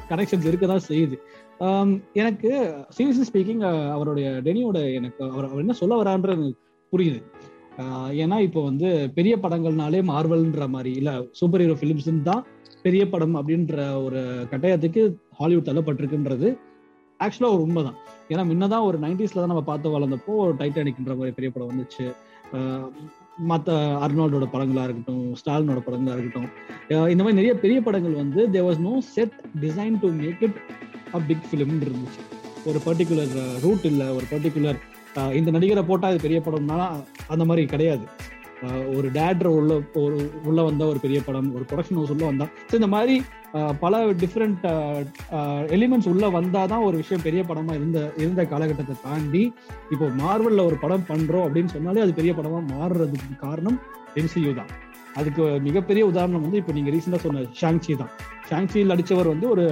[0.10, 1.18] கனெக்ஷன்ஸ் இருக்கதான் செய்யுது.
[1.66, 2.52] ஆம், எனக்கு
[2.98, 3.64] சீரியஸ்லி ஸ்பீக்கிங்
[3.96, 6.60] அவருடைய டெனியோட எனக்கு அவர் அவர் என்ன சொல்ல வரான்றது எனக்கு
[6.94, 7.20] புரியுது.
[8.24, 12.44] ஏன்னா இப்போ வந்து பெரிய படங்கள்னாலே மார்வல்ன்ற மாதிரி இல்ல சூப்பர் ஹீரோ ஃபிலிம்ஸ் தான்
[12.82, 15.04] பெரிய படம் அப்படின்ற ஒரு கட்டாயத்துக்கு
[15.40, 16.50] ஹாலிவுட் தள்ளப்பட்டிருக்குன்றது
[17.24, 17.98] ஆக்சுவலாக ஒரு உண்மைதான்.
[18.32, 22.06] ஏன்னா முன்னதான் ஒரு நைன்டிஸ்ல தான் நம்ம பார்த்து வளர்ந்தப்போ ஒரு டைட்டானிக்ன்ற மாதிரி பெரிய படம் வந்துச்சு.
[23.52, 23.76] மற்ற
[24.06, 26.50] அர்னால்டோட படங்களாக இருக்கட்டும் ஸ்டாலினோட படங்களாக இருக்கட்டும்.
[27.14, 30.60] இந்த மாதிரி நிறைய பெரிய படங்கள் வந்து they was no set design to make it
[31.18, 32.22] a big film இருந்துச்சு.
[32.70, 34.80] ஒரு பர்டிகுலர் ரூட் இல்லை ஒரு பர்டிகுலர்
[35.40, 36.78] இந்த நடிகரை போட்டால் இது பெரிய படம்னா
[37.34, 38.06] அந்த மாதிரி கிடையாது.
[38.96, 39.72] ஒரு டேட்ர உள்ள
[40.04, 40.18] ஒரு
[40.50, 42.46] உள்ள வந்த ஒரு பெரிய படம் ஒரு ப்ரொடக்ஷன் ஹவுஸ் உள்ள வந்தா.
[42.70, 43.16] ஸோ இந்த மாதிரி
[43.84, 44.64] பல டிஃப்ரெண்ட்
[45.76, 49.44] எலிமெண்ட்ஸ் உள்ள வந்தாதான் ஒரு விஷயம் பெரிய படமா இருந்த இருந்த காலகட்டத்தை தாண்டி
[49.94, 53.78] இப்போ மார்வல்ல ஒரு படம் பண்றோம் அப்படின்னு சொன்னாலே அது பெரிய படமா மாறுறதுக்கு காரணம்
[54.22, 54.72] எம்சியூ தான்.
[55.20, 58.12] அதுக்கு மிகப்பெரிய உதாரணம் வந்து இப்போ நீங்க ரீசெண்டா சொன்ன ஷாங்சி தான்.
[58.50, 59.66] ஷாங்சியில் அடிச்சவர் வந்து ஒரு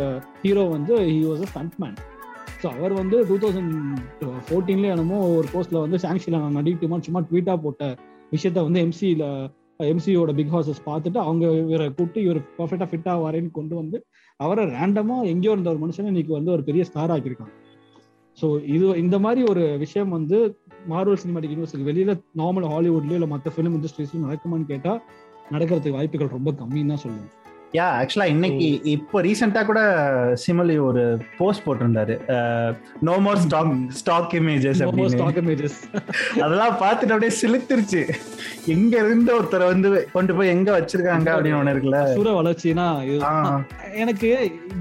[0.43, 1.49] ஹீரோ வந்து he was a
[1.83, 1.97] stuntman
[2.61, 3.73] so அவர் வந்து டூ தௌசண்ட்
[4.47, 7.83] ஃபோர்டீன்லேயே என்னமோ ஒரு போஸ்ட்ல வந்து ஷாங்சியில் நான் நடிக்குமா சும்மா ட்வீட்டாக போட்ட
[8.31, 9.25] விஷயத்த வந்து எம்சியில
[9.91, 13.97] எம்சியோட பிக் ஹாஸஸ் பார்த்துட்டு அவங்க இவரை கூப்பிட்டு இவர் பர்ஃபெக்டா ஃபிட் ஆவாரேன்னு கொண்டு வந்து
[14.39, 17.55] அவரை ரேண்டமா எங்கேயோ இருந்த ஒரு மனுஷனை இன்னைக்கு வந்து ஒரு பெரிய ஸ்டார் ஆக்கியிருக்காங்க.
[18.37, 20.37] ஸோ இது இந்த மாதிரி ஒரு விஷயம் வந்து
[20.91, 22.11] மார்வல் சினிமாட்டிக் யூனிவர்ஸுக்கு வெளியில
[22.41, 24.93] நார்மல் ஹாலிவுட்லயோ இல்லை மற்ற ஃபிலிம் இண்டஸ்ட்ரீஸ்லயும் நடக்குமான்னு கேட்டா
[25.55, 27.31] நடக்கிறதுக்கு வாய்ப்புகள் ரொம்ப கம்மின்னு தான் சொல்லுவேன்.
[27.77, 29.81] யா ஆக்சுவலா இன்னைக்கு இப்போ ரீசெண்டா கூட
[30.43, 31.03] சிமலி ஒரு
[31.37, 32.15] போஸ்ட் போட்டிருந்தாரு.
[33.07, 34.81] No more stock stock images
[35.13, 35.77] stock images
[36.45, 38.01] அதெல்லாம் பார்த்துட்டு அப்படியே சிலுத்துருச்சு
[38.73, 42.01] எங்க இருந்து ஒருத்தரை வந்து கொண்டு போய் எங்க வச்சிருக்காங்க அப்படின்னு ஒண்ணு இருக்குல்ல?
[42.17, 42.87] சுர வளர்ச்சினா
[44.01, 44.31] எனக்கு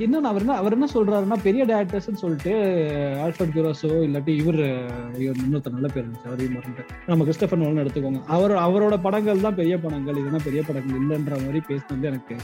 [0.06, 2.54] என்ன அவர் என்ன அவர் என்ன சொல்றாருன்னா பெரிய டேரக்டர்ஸ் சொல்லிட்டு
[3.26, 4.60] ஆல்ஃபர்ட் கியூராஸோ இல்லாட்டி இவர்
[5.26, 6.90] இன்னொருத்தர் நல்ல பேர் இருந்துச்சு அவரையும் மறந்துட்டேன்.
[7.12, 8.22] நம்ம கிறிஸ்டபர் நோலன் எடுத்துக்கோங்க.
[8.36, 10.18] அவர் அவரோட படங்கள் தான் பெரிய படங்கள்.
[10.22, 12.36] இதெல்லாம் பெரிய படங்கள் இல்லைன்ற மாதிரி பேசினது எனக்கு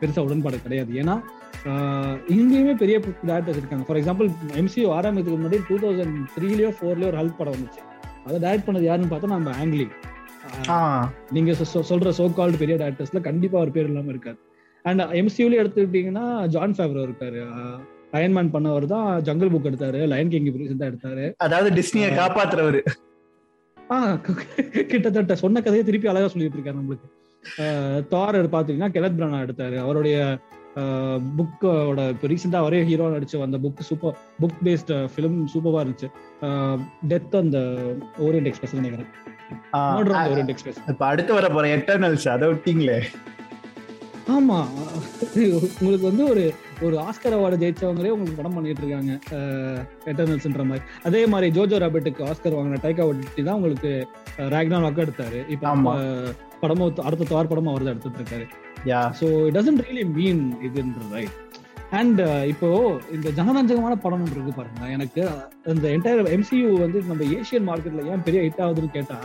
[0.00, 0.92] பெருசா உடன்பாடு கிடையாது.
[1.02, 1.16] ஏன்னா
[2.36, 2.96] இங்கேயுமே பெரிய
[3.28, 3.84] டேரக்டர்ஸ் இருக்காங்க.
[3.88, 4.28] ஃபார் எக்ஸாம்பிள்
[4.60, 7.82] எம்சிஓ ஆரம்பிக்கிறதுக்கு முன்னாடி டூ தௌசண்ட் த்ரீலயோ ஃபோர்லயோ ஒரு ஹல்க் படம் வந்துச்சு.
[8.26, 9.86] அதை டைரக்ட் பண்ணது யாருன்னு பார்த்தா நம்ம ஆங்கிலி.
[11.36, 11.52] நீங்க
[11.90, 14.38] சொல்ற சோ கால்டு பெரிய டேரக்டர்ஸ்ல கண்டிப்பா ஒரு பேர் இல்லாம இருக்காது
[14.84, 16.24] அண்ட் எம்சியூல எடுத்துக்கிட்டீங்கன்னா
[16.54, 17.40] ஜான் ஃபேவரோ இருக்காரு.
[18.18, 20.00] அயன்மேன் பண்ணவர் தான் ஜங்கல் புக் எடுத்தாரு.
[20.12, 21.24] லயன் கிங் ரீசெண்டா எடுத்தாரு.
[21.46, 22.82] அதாவது டிஸ்னிய காப்பாத்துறவரு.
[23.94, 24.18] ஆஹ்
[24.92, 27.08] கிட்டத்தட்ட சொன்ன கதையை திருப்பி அழகா சொல்லிட்டு இருக்காரு நம்மளுக்கு.
[28.14, 29.76] தார் பாத்தீங்கன்னா கெலத் பிரானா எடுத்தாரு.
[29.84, 30.18] அவருடைய
[31.38, 36.08] புக்கோட இப்போ ரீசெண்டா அவரே ஹீரோ நடிச்ச அந்த book super book based film சூப்பரா இருந்துச்சு.
[37.12, 37.58] டெத் அந்த
[38.26, 39.10] ஓரியன்ட் எக்ஸ்பிரஸ் நினைக்கிறேன்.
[40.00, 42.98] ஓரியன்ட் எக்ஸ்பிரஸ் இப்ப அடுத்து வர போற எட்டர்னல்ஸ் அதை விட்டீங்களே?
[44.34, 44.58] ஆமா.
[45.78, 46.44] உங்களுக்கு வந்து ஒரு
[46.86, 49.12] ஒரு ஆஸ்கர் அவார்டு ஜெயிச்சவங்களே உங்களுக்கு படம் பண்ணிட்டு இருக்காங்க.
[50.10, 50.84] எட்டர்னல்ஸ்ன்ற மாதிரி.
[51.08, 53.92] அதே மாதிரி ஜோஜோ ராபர்ட்டுக்கு ஆஸ்கர் வாங்கின டைகா வட்டி தான் உங்களுக்கு
[54.54, 55.40] ரேக்னா வாக்கு எடுத்தாரு.
[55.56, 55.94] இப்போ
[56.64, 58.46] படமும் அடுத்த தார் படமும் அவர் தான் எடுத்துட்டு இருக்காரு
[58.84, 61.36] yeah so it doesn't really mean இதுன்ற right
[61.90, 62.68] and இப்போ
[63.12, 65.22] இந்த ஜனரஞ்சகமான படம் இருக்கு பாருங்க எனக்கு
[65.66, 69.18] இந்த என்டையர் எம்சியூ வந்து நம்ம ஏஷியன் மார்க்கெட்ல ஏன் பெரிய ஹிட் ஆகுதுன்னு கேட்டா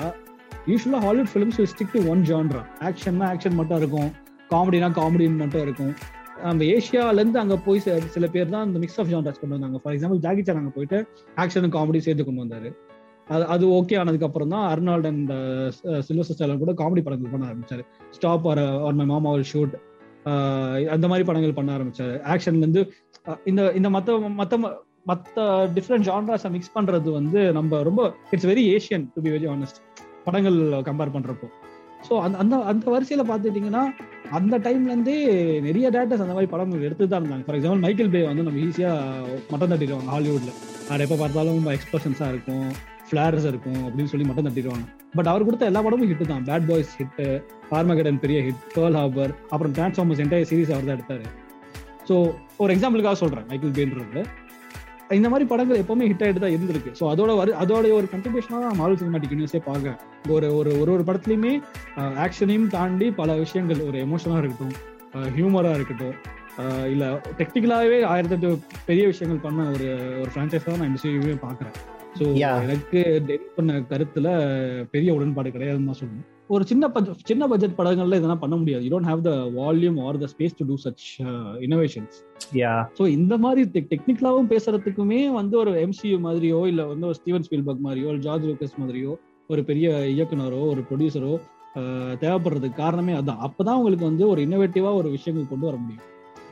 [0.67, 4.09] யூஸ்வலா Hollywood films stick to one genre ஆக்ஷன்னா ஆக்ஷன் மட்டும் இருக்கும்.
[4.49, 5.93] காமெடினா காமெடின்னு மட்டும் இருக்கும்.
[6.43, 9.77] நம்ம ஏஷியால இருந்து அங்க போய் சில- பேர் தான் இந்த மிக்ஸ் ஆஃப் ஜான்ராஸ் கொண்டு வந்தாங்க.
[9.77, 10.99] ஃபார் எக்ஸாம்பிள் ஜாக்கி சான் அங்க போயிட்டு
[11.37, 12.69] ஆக்ஷன் காமெடி சேர்த்து கொண்டு வந்தாரு.
[13.33, 17.33] அது அது ஓகே ஆனதுக்கு அப்புறம் தான் Arnold and uh, uh, Sylvester Stallone கூட காமெடி படங்கள்
[17.33, 17.83] பண்ண ஆரம்பிச்சாரு.
[18.17, 19.75] ஸ்டாப் ஆர் ஆர் மை மாமா ஒரு ஷூட்
[20.95, 22.15] அந்த மாதிரி படங்கள் பண்ண ஆரம்பிச்சாரு.
[22.33, 22.83] ஆக்ஷன்லேருந்து
[23.29, 24.57] uh, இந்த இந்த மத்த மத்த
[25.09, 25.43] மத்த
[25.75, 28.01] டிஃப்ரெண்ட் ஜான்ராஸை மிக்ஸ் பண்றது வந்து நம்ம ரொம்ப
[28.33, 29.79] it's very Asian to be very honest
[30.25, 31.47] படங்கள் கம்பேர் பண்றப்போ.
[32.07, 33.81] ஸோ அந்த அந்த அந்த வரிசையில பார்த்துட்டீங்கன்னா
[34.37, 35.15] அந்த டைம்ல இருந்தே
[35.67, 37.45] நிறைய டேரக்டர்ஸ் அந்த மாதிரி படங்கள் எடுத்து தான் இருந்தாங்க.
[37.47, 38.91] ஃபார் எக்ஸாம்பிள் மைக்கேல் பே வந்து நம்ம ஈஸியா
[39.51, 40.53] மட்டம் தட்டிடுவாங்க ஹாலிவுட்ல
[40.91, 42.69] அது எப்போ பார்த்தாலும் ரொம்ப எக்ஸ்பிரஷன்ஸா இருக்கும்.
[43.09, 44.85] ஃபிளார்ஸ் இருக்கும் அப்படின்னு சொல்லி மட்டும் தட்டிடுவாங்க.
[45.17, 46.43] பட் அவர் கொடுத்த எல்லா படமும் ஹிட் தான்.
[46.49, 47.21] பேட் பாய்ஸ் ஹிட்
[47.77, 51.25] ஆர்மகடன் பெரிய ஹிட் பேர்ல் ஹார்பர் அப்புறம் டிரான்ஸ்ஃபார்மர்ஸ் என்டையர் சீரிஸ் அவர் தான் எடுத்தாரு.
[52.09, 52.15] ஸோ
[52.63, 54.23] ஒரு எக்ஸாம்பிளுக்காக சொல்கிறேன் மைக்கிள் பேன்றது
[55.17, 56.91] இந்த மாதிரி படங்கள் எப்பவுமே ஹிட் ஆகிட்டு தான் இருந்திருக்கு.
[56.99, 59.99] ஸோ அதோட வரு அதோட ஒரு கண்டிபியூஷனாக தான் மார்வல் சினிமாட்டிக் யூனிவர்ஸே பார்க்குறேன்.
[60.35, 61.53] ஒரு ஒரு ஒரு ஒரு படத்துலையுமே
[62.25, 64.75] ஆக்ஷனையும் தாண்டி பல விஷயங்கள் ஒரு எமோஷனாக இருக்கட்டும்
[65.37, 66.15] ஹியூமராக இருக்கட்டும்
[66.93, 67.07] இல்லை
[67.39, 68.49] டெக்னிக்கலாகவே ஆயிரத்தி
[68.89, 69.87] பெரிய விஷயங்கள் பண்ண ஒரு
[70.21, 71.77] ஒரு ஃப்ரான்ச்சைஸாக நான் எம்சியூவே பார்க்குறேன்.
[72.19, 72.25] ஸோ.
[72.65, 74.27] எனக்கு டெலிட் பண்ண கருத்துல
[74.91, 76.27] பெரிய உடன்பாடு கிடையாதுன்னு தான் சொல்லணும்.
[76.47, 78.83] ஒரு சின்ன பட்ஜெட் சின்ன பட்ஜெட் படங்கள்ல இதெல்லாம் பண்ண முடியாது.
[78.85, 81.05] You don't have the volume or the space to do such
[81.59, 82.15] innovations
[82.97, 88.07] so இந்த மாதிரி டெக்னிக்கலாவும் பேசுறதுக்குமே வந்து ஒரு எம்சியூ மாதிரியோ இல்ல வந்து ஒரு ஸ்டீவன் ஸ்பீல்பர்க் மாதிரியோ
[88.07, 89.13] ஒரு ஜார்ஜ் லூக்கஸ் மாதிரியோ
[89.49, 91.33] ஒரு பெரிய இயக்குனரோ ஒரு ப்ரொடியூசரோ
[92.21, 93.43] தேவைப்படுறதுக்கு காரணமே அதான்.
[93.47, 96.05] அப்பதான் உங்களுக்கு வந்து ஒரு இன்னோவேட்டிவா ஒரு விஷயங்கள் கொண்டு வர முடியும்.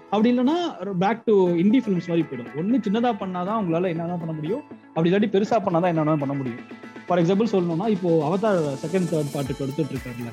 [0.10, 2.58] அப்படி இல்லைன்னா பேக் டு இந்தி ஃபிலிம்ஸ் மாதிரி போயிடும்.
[2.58, 4.62] ஒன்று சின்னதாக பண்ணாதான் உங்களால் என்னென்ன பண்ண முடியும்?
[4.88, 6.60] அப்படி இல்லாட்டி பெருசாக பண்ணாதான் என்னென்ன பண்ண முடியும்?
[7.08, 10.32] ஃபார் எக்ஸாம்பிள் சொல்லணும்னா இப்போ அவதார் செகண்ட் தேர்ட் பாட்டுக்கு எடுத்துட்டு இருக்காருல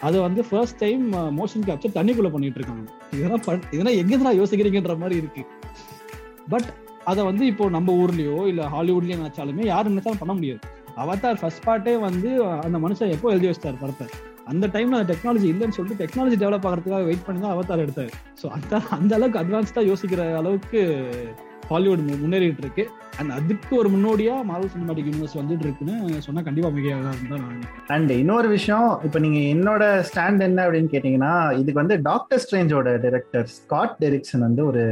[0.00, 2.92] அது வந்து ஃபர்ஸ்ட் டைம் மோஷன் கேப்சர் தண்ணிக்குள்ள பண்ணிட்டு இருக்காங்க.
[3.10, 5.46] இதெல்லாம் பண்- இதெல்லாம் எங்க யோசிக்கிறீங்கன்ற மாதிரி இருக்கு.
[6.48, 6.72] பட்
[7.04, 10.58] அதை வந்து இப்போ நம்ம ஊர்லயோ இல்ல ஹாலிவுட்லயோ நினைச்சாலுமே யாரும் நினைச்சாலும் பண்ண முடியாது.
[10.96, 14.06] அவதார் ஃபர்ஸ்ட் பார்ட்டே வந்து அந்த மனுஷன் எப்போ எழுதி வச்சிட்டார் படத்தை?
[14.46, 18.10] அந்த டைம்ல அந்த டெக்னாலஜி இல்லைன்னு சொல்லிட்டு டெக்னாலஜி டெவலப் ஆகிறதுக்காக வெயிட் பண்ணி தான் அவதார் எடுத்தாரு.
[18.42, 20.80] ஸோ அந்த அந்த அளவுக்கு அட்வான்ஸ்டா யோசிக்கிற அளவுக்கு
[21.68, 22.82] ஹாலிவுட் மு- முன்னேறிட்டு இருக்கு
[23.18, 28.10] அண்ட் அதுக்கு ஒரு முன்னோடியா மார்வல் சினிமாட்டிக் யூனிவர்ஸ் வந்துட்டு இருக்குன்னு சொன்னா கண்டிப்பா மிகையாக தான் நான் அண்ட்
[28.14, 33.96] இன்னொரு விஷயம் இப்போ நீங்க என்னோட ஸ்டாண்ட் என்ன அப்படின்னு கேட்டீங்கன்னா இதுக்கு வந்து டாக்டர் ஸ்ட்ரேஞ்சோட டைரக்டர் ஸ்காட்
[34.00, 34.84] டெரிக்சன் வந்து ஒரு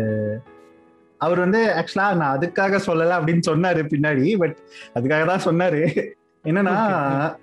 [1.21, 4.57] அவர் வந்து ஆக்சுவலா நான் அதுக்காக சொல்லல அப்படின்னு சொன்னாரு பின்னாடி பட்
[4.95, 5.83] அதுக்காக தான் சொன்னாரு.
[6.45, 6.77] என்னன்னா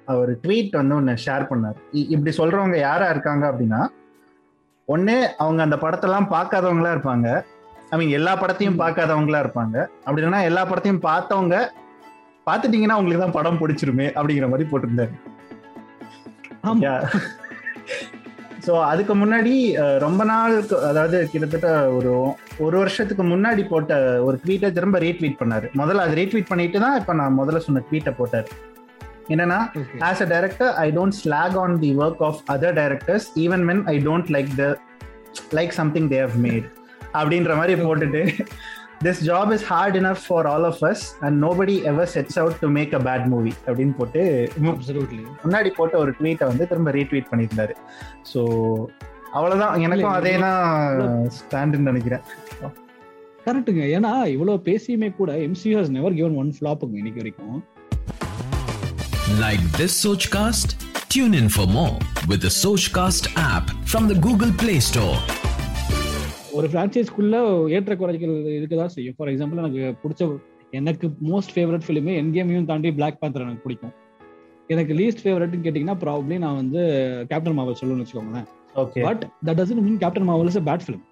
[0.05, 1.77] அவர் ட்வீட் வந்து ஒன்று ஷேர் பண்ணார்.
[1.93, 3.81] இ- இப்படி சொல்றவங்க யாரா இருக்காங்க அப்படின்னா
[4.88, 7.27] ஒண்ணு அவங்க அந்த படத்தெல்லாம் பார்க்காதவங்களா இருப்பாங்க.
[7.89, 8.79] ஐ மீன் எல்லா படத்தையும்.
[8.81, 9.75] பார்க்காதவங்களா இருப்பாங்க.
[10.05, 11.55] அப்படி இல்லைன்னா எல்லா படத்தையும் பார்த்தவங்க
[12.47, 15.13] பார்த்துட்டீங்கன்னா உங்களுக்கு தான் படம் பிடிச்சிருமே அப்படிங்கிற மாதிரி போட்டிருந்தாரு.
[18.65, 19.53] ஸோ அதுக்கு முன்னாடி
[19.97, 22.12] ரொம்ப நாளுக்கு அதாவது கிட்டத்தட்ட ஒரு
[22.59, 23.93] ஒரு வருஷத்துக்கு முன்னாடி போட்ட
[24.27, 25.67] ஒரு ட்வீட்டை திரும்ப ரீட்வீட் பண்ணாரு.
[25.81, 28.49] முதல்ல அது ரீட்வீட் பண்ணிட்டு தான் இப்போ நான் முதல்ல சொன்ன ட்வீட்டை போட்டார்.
[29.30, 29.60] என்னன்னா
[30.10, 33.98] as a director i don't slag on the work of other directors even when i
[34.00, 34.70] don't like the
[35.58, 36.65] like something they have made
[37.13, 38.24] அப்படின்ற மாதிரி போட்டுட்டு
[39.02, 42.68] this job is hard enough for all of us and nobody ever sets out to
[42.70, 44.22] make a bad movie அப்படின்னு போட்டு.
[45.46, 47.76] முன்னாடி போட்ட ஒரு ட்வீட்டை வந்து திரும்ப ரீட்வீட் பண்ணியிருந்தாரு
[48.32, 48.42] ஸோ
[49.34, 50.62] அவ்வளவுதான் எனக்கும் அதே தான்
[51.38, 52.24] ஸ்டாண்டுன்னு நினைக்கிறேன்
[53.46, 57.58] கரெக்ட்டுங்க ஏன்னா இவ்வளவு பேசியுமே கூட MCU has never given one ஃபிளாப்புங்க இன்னைக்கு வரைக்கும்
[59.38, 60.70] Like this Sochcast?
[61.13, 61.98] Tune in for more
[62.30, 65.18] with the Sochcast app from the Google Play Store.
[66.58, 67.36] ஒரு பிரான்ச்சைஸ்க்குள்ள
[67.78, 69.15] ஏற்ற குறைகள் இருக்கதான் செய்யும்.
[69.18, 70.30] ஃபார் எக்ஸாம்பிள் எனக்கு பிடிச்ச
[70.80, 73.94] எனக்கு மோஸ்ட் ஃபேவரட் ஃபிலிமே என் கேமையும் தாண்டி பிளாக் பேந்தர் எனக்கு பிடிக்கும்.
[74.76, 76.82] எனக்கு லீஸ்ட் ஃபேவரட்னு கேட்டிங்கன்னா ப்ராப்ளி நான் வந்து
[77.34, 78.50] கேப்டன் மாவல் சொல்லுன்னு வச்சுக்கோங்களேன்.
[79.08, 81.06] But that doesn't mean Captain Marvel is bad film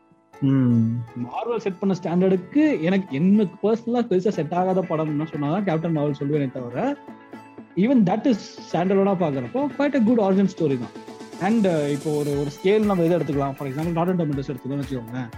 [1.28, 6.50] Marvel set பண்ண ஸ்டாண்டர்டுக்கு எனக்கு எனக்கு பர்சனலா பெருசா செட் ஆகாத படம்னு சொன்னாதான் கேப்டன் மார்வல் சொல்லுவேனே
[6.58, 6.88] தவிர
[7.84, 10.94] ஈவன் தட் இஸ் ஸ்டாண்டர்டா பாக்குறப்போ quite a good origin story தான்.
[11.48, 13.56] அண்ட் இப்போ ஒரு ஒரு ஸ்கேல் நம்ம இதை எடுத்துக்கலாம்?
[13.58, 15.30] ஃபார் எக்ஸாம்பிள் நாட் டொமேட்டோஸ் எடுத்துக்கலாம்னு வச்சுக்கோங்களேன்.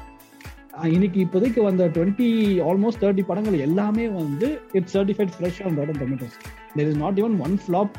[0.95, 2.27] இன்னைக்கு இப்போதைக்கு வந்த டுவெண்ட்டி
[2.69, 4.47] ஆல்மோஸ்ட் தேர்ட்டி படங்கள் எல்லாமே வந்து
[4.79, 6.37] it's certified fresh on Rotten Tomatoes
[6.75, 7.95] there is not even one flop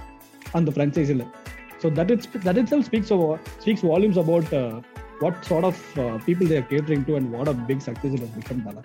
[0.58, 1.24] அந்த ஃப்ரான்ச்சைஸில்
[1.82, 3.12] so that it's that itself speaks
[3.62, 4.50] speaks volumes about
[5.24, 5.82] what sort of
[6.28, 8.82] people they're catering to and what a big success it become தலை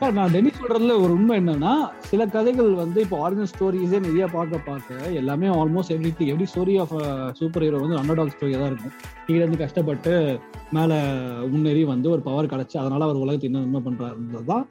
[0.00, 1.72] நான் Denis சொல்றதுல ஒரு உண்மை என்னன்னா
[2.08, 6.94] சில கதைகள் வந்து இப்போ ஆரிஜினல் ஸ்டோரிஸே நிறைய பார்க்க பார்க்க எல்லாமே almost every every story of
[7.38, 8.94] super hero வந்து அண்டர்டாக் ஸ்டோரியா தான் இருக்கும்.
[9.26, 10.12] கீழே இருந்து கஷ்டப்பட்டு
[10.76, 11.00] மேல
[11.52, 14.64] முன்னேறி வந்து ஒரு பவர் கிடைச்சு அதனால அவர் உலகத்தை என்ன என்ன பண்றாருன்றது தான்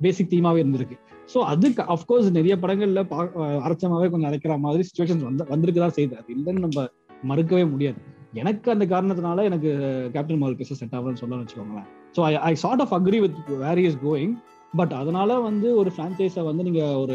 [0.00, 0.96] பேசிக் தீமாவே இருந்திருக்கு.
[1.32, 3.18] ஸோ அதுக்கு அஃப்கோர்ஸ் நிறைய படங்கள்ல பா
[3.66, 6.86] அரைச்சமாவே கொஞ்சம் அரைக்கிற மாதிரி சுச்சுவேஷன்ஸ் வந்து வந்திருக்கு தான் செய்யுது அது இல்லைன்னு நம்ம
[7.30, 8.00] மறுக்கவே முடியாது.
[8.42, 9.70] எனக்கு அந்த காரணத்தினால எனக்கு
[10.14, 11.88] கேப்டன் மால் பேச செட் ஆகலன்னு சொல்லணும்னு வச்சுக்கோங்களேன்.
[12.16, 14.34] So I I sort of agree with where is going
[14.78, 17.14] but அதனால வந்து ஒரு ஃப்ரான்ச்சைஸை வந்து நீங்க ஒரு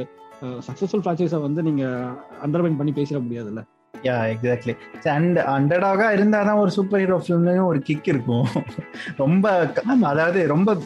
[0.67, 1.83] சக்சஸ்ஃபுல் ஃப்ரான்ச்சைஸை வந்து நீங்க
[2.45, 3.61] அண்டர்மைன் பண்ணி பேசிட முடியாதுல்ல?
[4.07, 4.73] யா எக்ஸாக்ட்லி
[5.15, 8.47] அண்ட் அண்டர்டாகா இருந்தாதான் ஒரு சூப்பர் ஹீரோ ஃபிலிம்லயும் ஒரு கிக் இருக்கும்.
[9.23, 9.45] ரொம்ப
[10.11, 10.77] அதாவது ரொம்ப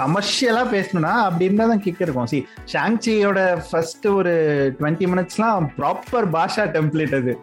[0.00, 2.28] கமர்ஷியலா பேசணும்னா அப்படி இருந்தா தான் கிக் இருக்கும்.
[2.32, 2.38] சி
[2.72, 4.34] ஷாங்சியோட ஃபர்ஸ்ட் ஒரு
[4.80, 7.34] டுவெண்ட்டி மினிட்ஸ்லாம் ப்ராப்பர் பாஷா டெம்ப்ளேட் அது.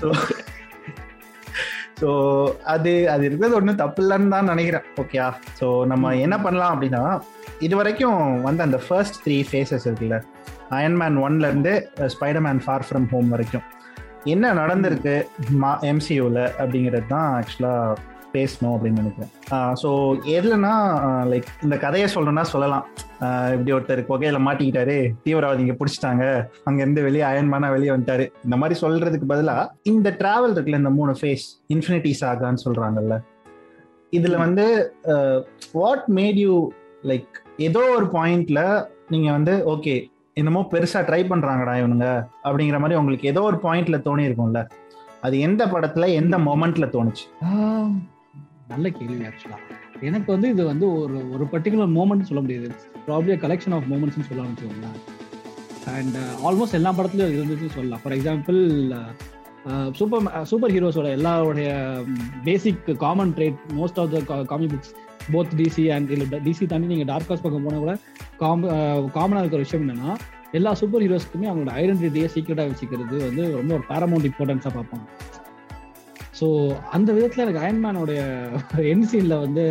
[0.00, 0.08] ஸோ
[2.00, 2.10] ஸோ
[2.74, 4.84] அது அது இருக்கிறது ஒன்றும் தப்பு இல்லைன்னு தான் நினைக்கிறேன்.
[5.02, 5.28] ஓகேயா
[5.60, 7.02] ஸோ நம்ம என்ன பண்ணலாம் அப்படின்னா
[7.66, 10.18] இது வரைக்கும் வந்து அந்த ஃபர்ஸ்ட் த்ரீ ஃபேஸஸ் இருக்குல்ல
[10.78, 11.72] அயன்மேன் ஒன்ல இருந்து
[12.14, 13.64] ஸ்பைடர்மேன் ஃபார் ஃப்ரம் ஹோம் வரைக்கும்.
[14.34, 15.14] என்ன நடந்திருக்கு
[15.90, 17.98] எம்சியூவில் அப்படிங்கிறது தான் ஆக்சுவலாக
[18.34, 19.30] பேசணும் அப்படின்னு நினைக்கிறேன்.
[19.82, 19.90] ஸோ
[20.36, 20.72] எதுலன்னா
[21.32, 22.84] லைக் இந்த கதையை சொல்லணும்னா சொல்லலாம்.
[23.54, 26.24] இப்படி ஒருத்தர் கொகையில மாட்டிக்கிட்டாரு தீவிரவாதிங்க பிடிச்சிட்டாங்க
[26.70, 28.26] அங்கேருந்து வெளியே அயன்மானா வெளியே வந்துட்டாரு.
[28.46, 33.16] இந்த மாதிரி சொல்றதுக்கு பதிலாக இந்த டிராவல் இருக்குல்ல இந்த மூணு ஃபேஸ் இன்ஃபினிட்டி சாகான்னு சொல்றாங்கல்ல
[34.12, 34.66] இதுல வந்து
[35.80, 36.54] வாட் மேட் யூ
[37.10, 37.32] லைக்
[37.68, 38.60] ஏதோ ஒரு பாயிண்ட்ல
[39.14, 39.96] நீங்க வந்து ஓகே
[40.40, 42.08] என்னமோ பெருசா ட்ரை பண்றாங்கடா இவனுங்க
[42.46, 44.60] அப்படிங்கிற மாதிரி உங்களுக்கு ஏதோ ஒரு பாயிண்ட்ல தோணி இருக்கும்ல
[45.26, 47.24] அது எந்த படத்துல எந்த மொமெண்ட்ல தோணுச்சு?
[48.72, 49.58] நல்ல கேள்வி ஆக்சுவலா
[50.08, 52.68] எனக்கு வந்து இது வந்து ஒரு ஒரு பர்டிகுலர் மூமெண்ட் சொல்ல முடியாது.
[53.06, 54.98] ப்ராப்ளி கலெக்ஷன் ஆஃப் மூமெண்ட்ஸ் சொல்லலாம் வச்சுக்கோங்களேன்.
[55.96, 56.16] அண்ட்
[56.48, 58.02] ஆல்மோஸ்ட் எல்லா படத்துலையும் இருந்துச்சு சொல்லலாம்.
[58.02, 58.60] ஃபார் எக்ஸாம்பிள்
[59.98, 61.70] சூப்பர் சூப்பர் ஹீரோஸோட எல்லாருடைய
[62.46, 64.94] basic common trait most of the comic books
[65.34, 67.94] both DC and இல்லை டிசி தாண்டி நீங்கள் டார்க் ஹார்ஸ் பக்கம் போனால் கூட
[68.42, 68.64] காம்
[69.16, 70.14] காமனாக uh, இருக்கிற விஷயம் என்னென்னா
[70.58, 75.06] எல்லா சூப்பர் ஹீரோஸ்க்குமே அவங்களோட ஐடென்டிட்டியை சீக்கிரட்டாக வச்சுக்கிறது வந்து ரொம்ப ஒரு பேரமௌண்ட் இம்பார்ட்டன்ஸாக பார்ப்பாங்க.
[76.38, 76.46] ஸோ
[76.96, 78.20] அந்த விதத்தில் எனக்கு அயன்மேனோடைய
[78.90, 79.64] என் சீனில் வந்து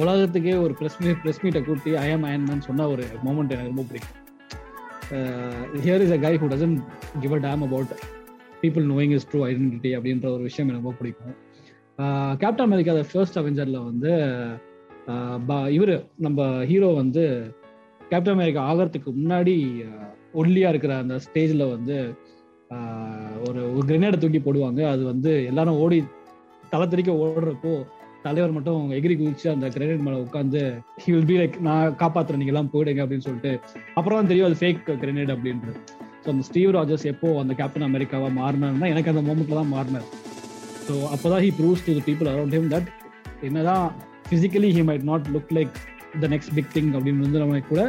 [0.00, 4.16] உலகத்துக்கே ஒரு ப்ரெஸ் மீட் ப்ரெஸ் மீட்டை கூட்டி ஐஎம் அயன்மேன் சொன்ன ஒரு மூமெண்ட் எனக்கு ரொம்ப பிடிக்கும்.
[5.84, 6.74] Here is a guy who doesn't
[7.22, 7.92] give a damn about
[8.62, 11.36] people knowing is true identity அப்படின்ற ஒரு விஷயம் எனக்கு ரொம்ப பிடிக்கும்.
[12.42, 14.12] கேப்டன் அமெரிக்கா ஃபர்ஸ்ட் அவெஞ்சரில் வந்து
[15.12, 15.94] uh, இவர்
[16.26, 17.24] நம்ம ஹீரோ வந்து
[18.10, 19.56] கேப்டன் அமெரிக்கா ஆகிறதுக்கு முன்னாடி
[19.88, 20.08] uh,
[20.40, 21.96] ஒல்லியாக இருக்கிற அந்த ஸ்டேஜில் வந்து
[22.70, 24.80] uh, ஒரு ஒரு கிரெனேடை தூக்கி போடுவாங்க.
[24.92, 25.98] அது வந்து எல்லாரும் ஓடி
[26.72, 26.86] தலை
[27.22, 27.72] ஓடுறப்போ
[28.24, 30.60] தலைவர் மட்டும் எகிரி குதிச்சு அந்த கிரெனேட் மேல உட்காந்து
[31.02, 33.52] ஹி வில் பி லைக் நான் காப்பாத்துறேன் நீங்க எல்லாம் போயிடுங்க அப்படின்னு சொல்லிட்டு
[33.98, 35.78] அப்புறம் தான் தெரியும் அது ஃபேக் கிரனேட் அப்படின்றது.
[36.24, 40.06] ஸோ அந்த ஸ்டீவ் ராஜர்ஸ் எப்போ அந்த கேப்டன் அமெரிக்காவா மாறினார்னா எனக்கு அந்த மூமெண்ட்ல தான் மாறினார்.
[40.86, 42.90] ஸோ அப்போதான் he proves to the people around him that
[43.48, 43.86] என்னதான்
[44.28, 45.74] physically he might not look like
[46.20, 47.82] the next big thing அப்படின்னு வந்து நம்ம கூட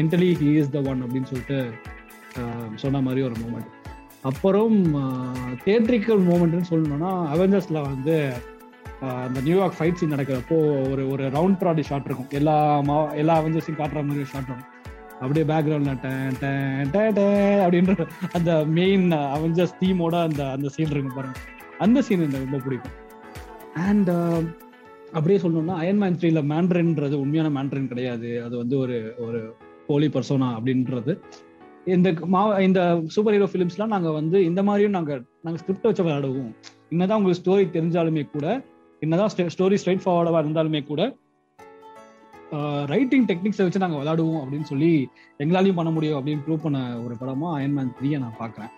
[0.00, 1.60] mentally he is the one அப்படின்னு சொல்லிட்டு
[2.74, 3.70] சொன்ன மாதிரி ஒரு மூமெண்ட்
[4.28, 4.78] அப்புறம்
[5.66, 8.16] தேட்ரிக்கல் மூமெண்ட்னு சொல்லணும்னா அவெஞ்சர்ஸில் வந்து
[9.26, 10.56] அந்த நியூயார்க் ஃபைட் சீன் நடக்கிறப்போ
[10.90, 12.30] ஒரு ஒரு ரவுண்ட் ப்ராடி ஷாட் இருக்கும்.
[12.38, 12.56] எல்லா
[12.88, 14.68] மா எல்லா அவெஞ்சர்ஸையும் காட்டுற மாதிரி ஒரு ஷாட் இருக்கும்
[15.22, 15.94] அப்படியே பேக்ரவுண்ட்ல
[17.64, 18.06] அப்படின்ற
[18.38, 19.06] அந்த மெயின்
[19.36, 21.38] அவெஞ்சர்ஸ் தீமோட அந்த அந்த சீன் இருக்கும் பாருங்க.
[21.84, 22.96] அந்த சீன் எனக்கு ரொம்ப பிடிக்கும்.
[23.88, 24.10] அண்ட்
[25.16, 28.30] அப்படியே சொல்லணும்னா அயன்மேன் த்ரீல மேண்ட்ரின்றது உண்மையான மேண்ட்ரின் கிடையாது.
[28.44, 29.40] அது வந்து ஒரு ஒரு
[29.86, 31.14] போலி பர்சோனா அப்படின்றது.
[31.94, 32.80] இந்த மா இந்த
[33.14, 36.52] சூப்பர் ஹீரோ ஃபிலிம்ஸ்லாம் நாங்கள் வந்து இந்த மாதிரியும் நாங்கள் நாங்கள் ஸ்கிரிப்ட் வச்சு விளையாடுவோம்.
[36.92, 38.46] என்னதான் உங்களுக்கு ஸ்டோரி தெரிஞ்சாலுமே கூட
[39.02, 41.02] என்னதான் ஸ்டோரி ஸ்ட்ரைட் ஃபார்வர்டாக இருந்தாலுமே கூட
[42.92, 44.92] ரைட்டிங் டெக்னிக்ஸை வச்சு நாங்கள் விளையாடுவோம் அப்படின்னு சொல்லி
[45.42, 48.72] எங்களாலையும் பண்ண முடியும் அப்படின்னு ப்ரூவ் பண்ண ஒரு படமா அயன்மேன் த்ரீயை நான் பார்க்குறேன்.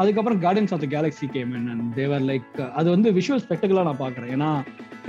[0.00, 4.30] அதுக்கப்புறம் Guardians of the Galaxy came and Thevar like அது வந்து விஷுவல் ஸ்பெக்டக்கலாக நான் பார்க்குறேன்.
[4.36, 4.50] ஏன்னா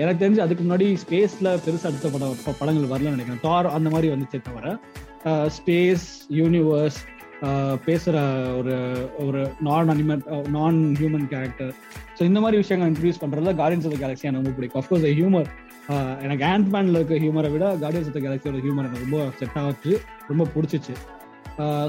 [0.01, 3.43] எனக்கு தெரிஞ்சு அதுக்கு முன்னாடி ஸ்பேஸில் பெருசாக அடுத்த படம் படங்கள் வரலன்னு நினைக்கிறேன்.
[3.47, 4.77] தார் அந்த மாதிரி வந்துச்சே தவிர
[5.57, 6.07] ஸ்பேஸ்
[6.39, 6.99] யூனிவர்ஸ்
[7.87, 8.17] பேசுகிற
[8.59, 8.75] ஒரு
[9.25, 10.21] ஒரு நான் அனிமல்
[10.55, 11.71] நான் ஹியூமன் கேரக்டர்
[12.17, 14.81] ஸோ இந்த மாதிரி விஷயங்கள் இன்ட்ரடியூஸ் பண்ணுறதுல கார்டியன்ஸ் ஆஃப் த கேலக்ஸி எனக்கு ரொம்ப பிடிக்கும்.
[14.81, 15.49] அஃப்கோர்ஸ் ஹியூமர்
[16.25, 19.93] எனக்கு ஆண்ட்மேன்ல இருக்க ஹியூமரை விட கார்டியன்ஸ் ஆஃப் த கேலக்ஸியோட ஹியூமர் எனக்கு ரொம்ப செட் ஆச்சு
[20.31, 20.95] ரொம்ப பிடிச்சிச்சு.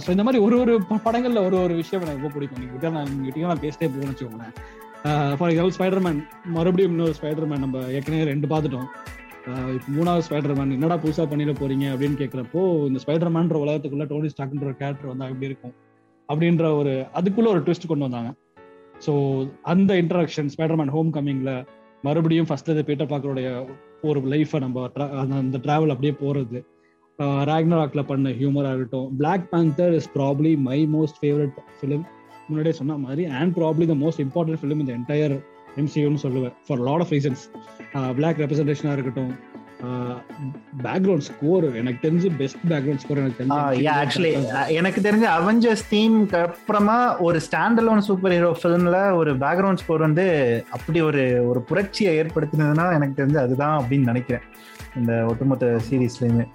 [0.03, 0.75] ஸோ இந்த மாதிரி ஒரு ஒரு
[1.07, 2.61] படங்களில் ஒரு ஒரு விஷயம் எனக்கு ரொம்ப பிடிக்கும்.
[2.65, 4.55] நீங்கள் நான் கிட்ட நான் பேசிட்டே போகணும்னு வச்சுக்கோங்களேன்.
[5.39, 6.21] ஃபார் எக்ஸாம்பிள் ஸ்பைடர்மேன்
[6.57, 8.89] மறுபடியும் இன்னொரு ஸ்பைடர்மேன் நம்ம ஏற்கனவே ரெண்டு பார்த்துட்டோம்.
[9.99, 15.25] மூணாவது ஸ்பைடர்மேன் என்னடா புதுசா பண்ணிட போறீங்க அப்படின்னு கேட்குறப்போ இந்த ஸ்பைடர்மேன்ற உலகத்துக்குள்ள டோனி ஸ்டாக்ன்ற கேரக்டர் வந்து
[15.25, 15.73] எப்படி இருக்கும்?
[16.29, 18.35] அப்படின்ற ஒரு அதுக்குள்ள ஒரு ட்விஸ்ட் கொண்டு வந்தாங்க.
[19.07, 21.67] ஸோ அந்த இன்ட்ராக்ஷன் ஸ்பைடர்மேன் ஹோம் கம்மிங்ல
[22.03, 23.67] மறுபடியும் ஃபர்ஸ்ட் இது பீட்டர் பார்க்கருடைய
[24.03, 26.65] ஒரு லைஃபை நம்ம அந்த- டிராவல் அப்படியே போறது.
[27.19, 29.17] ராக்னராக்ல பண்ண ஹியூமராக இருக்கட்டும்.
[29.17, 32.03] Black Panther is probably my most favourite film
[32.49, 35.45] முன்னாடியே சொன்ன மாதிரி and probably the most important film இந்த என்டையர்
[35.83, 36.57] எம்சியூன்னு சொல்லுவேன்.
[36.67, 37.45] For lot of reasons
[38.19, 39.33] black ரெப்ரஸன்டேஷனாக இருக்கட்டும்.
[40.85, 44.33] பேக்ரவுண்ட் ஸ்கோர் எனக்கு தெரிஞ்சு பெஸ்ட் பேக்ரவுண்ட் ஸ்கோர் எனக்கு தெரிஞ்சு ஆக்சுவலி
[44.79, 50.25] எனக்கு தெரிஞ்ச அவெஞ்சர்ஸ் தீம்க்கு அப்புறமா ஒரு ஸ்டாண்ட் அலோன் சூப்பர் ஹீரோ ஃபிலிம்ல ஒரு பேக்ரவுண்ட் ஸ்கோர் வந்து
[50.79, 54.45] அப்படி ஒரு ஒரு புரட்சியை ஏற்படுத்தினதுன்னா எனக்கு தெரிஞ்சு அதுதான் அப்படின்னு நினைக்கிறேன்.
[55.01, 56.47] இந்த ஒட்டுமொத்த சீரீஸ்லயுமே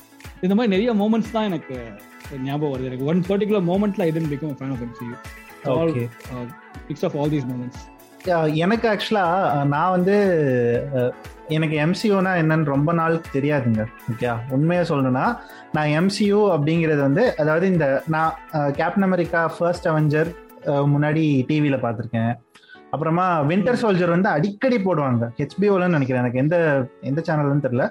[0.45, 1.76] இந்த மாதிரி நிறைய மூமெண்ட்ஸ் தான் எனக்கு
[2.49, 2.89] ஞாபகம் வருது.
[2.91, 5.10] எனக்கு one particular மூமெண்ட்ல I didn't become fan of MCU
[5.88, 6.06] okay
[6.88, 7.84] picks of all these moments
[8.64, 9.26] எனக்கு ஆக்சுவலா
[9.64, 10.16] நான் வந்து
[11.48, 13.82] எனக்கு எம்சியூனா என்னன்னு ரொம்ப நாள் தெரியாதுங்க
[14.12, 15.26] ஓகே உண்மையா சொல்லணும்னா
[15.72, 18.34] நான் எம்சியூ அப்படிங்கிறது வந்து அதாவது இந்த நான்
[18.80, 20.32] கேப்டன் அமெரிக்கா ஃபர்ஸ்ட் அவெஞ்சர்
[20.94, 22.34] முன்னாடி டிவியில பார்த்துருக்கேன்.
[22.94, 26.56] அப்புறமா வின்டர் சோல்ஜர் வந்து அடிக்கடி போடுவாங்க ஹெச்பிஓலன்னு நினைக்கிறேன் எனக்கு எந்த
[27.02, 27.86] எந்த சேனல்னு தெரியல.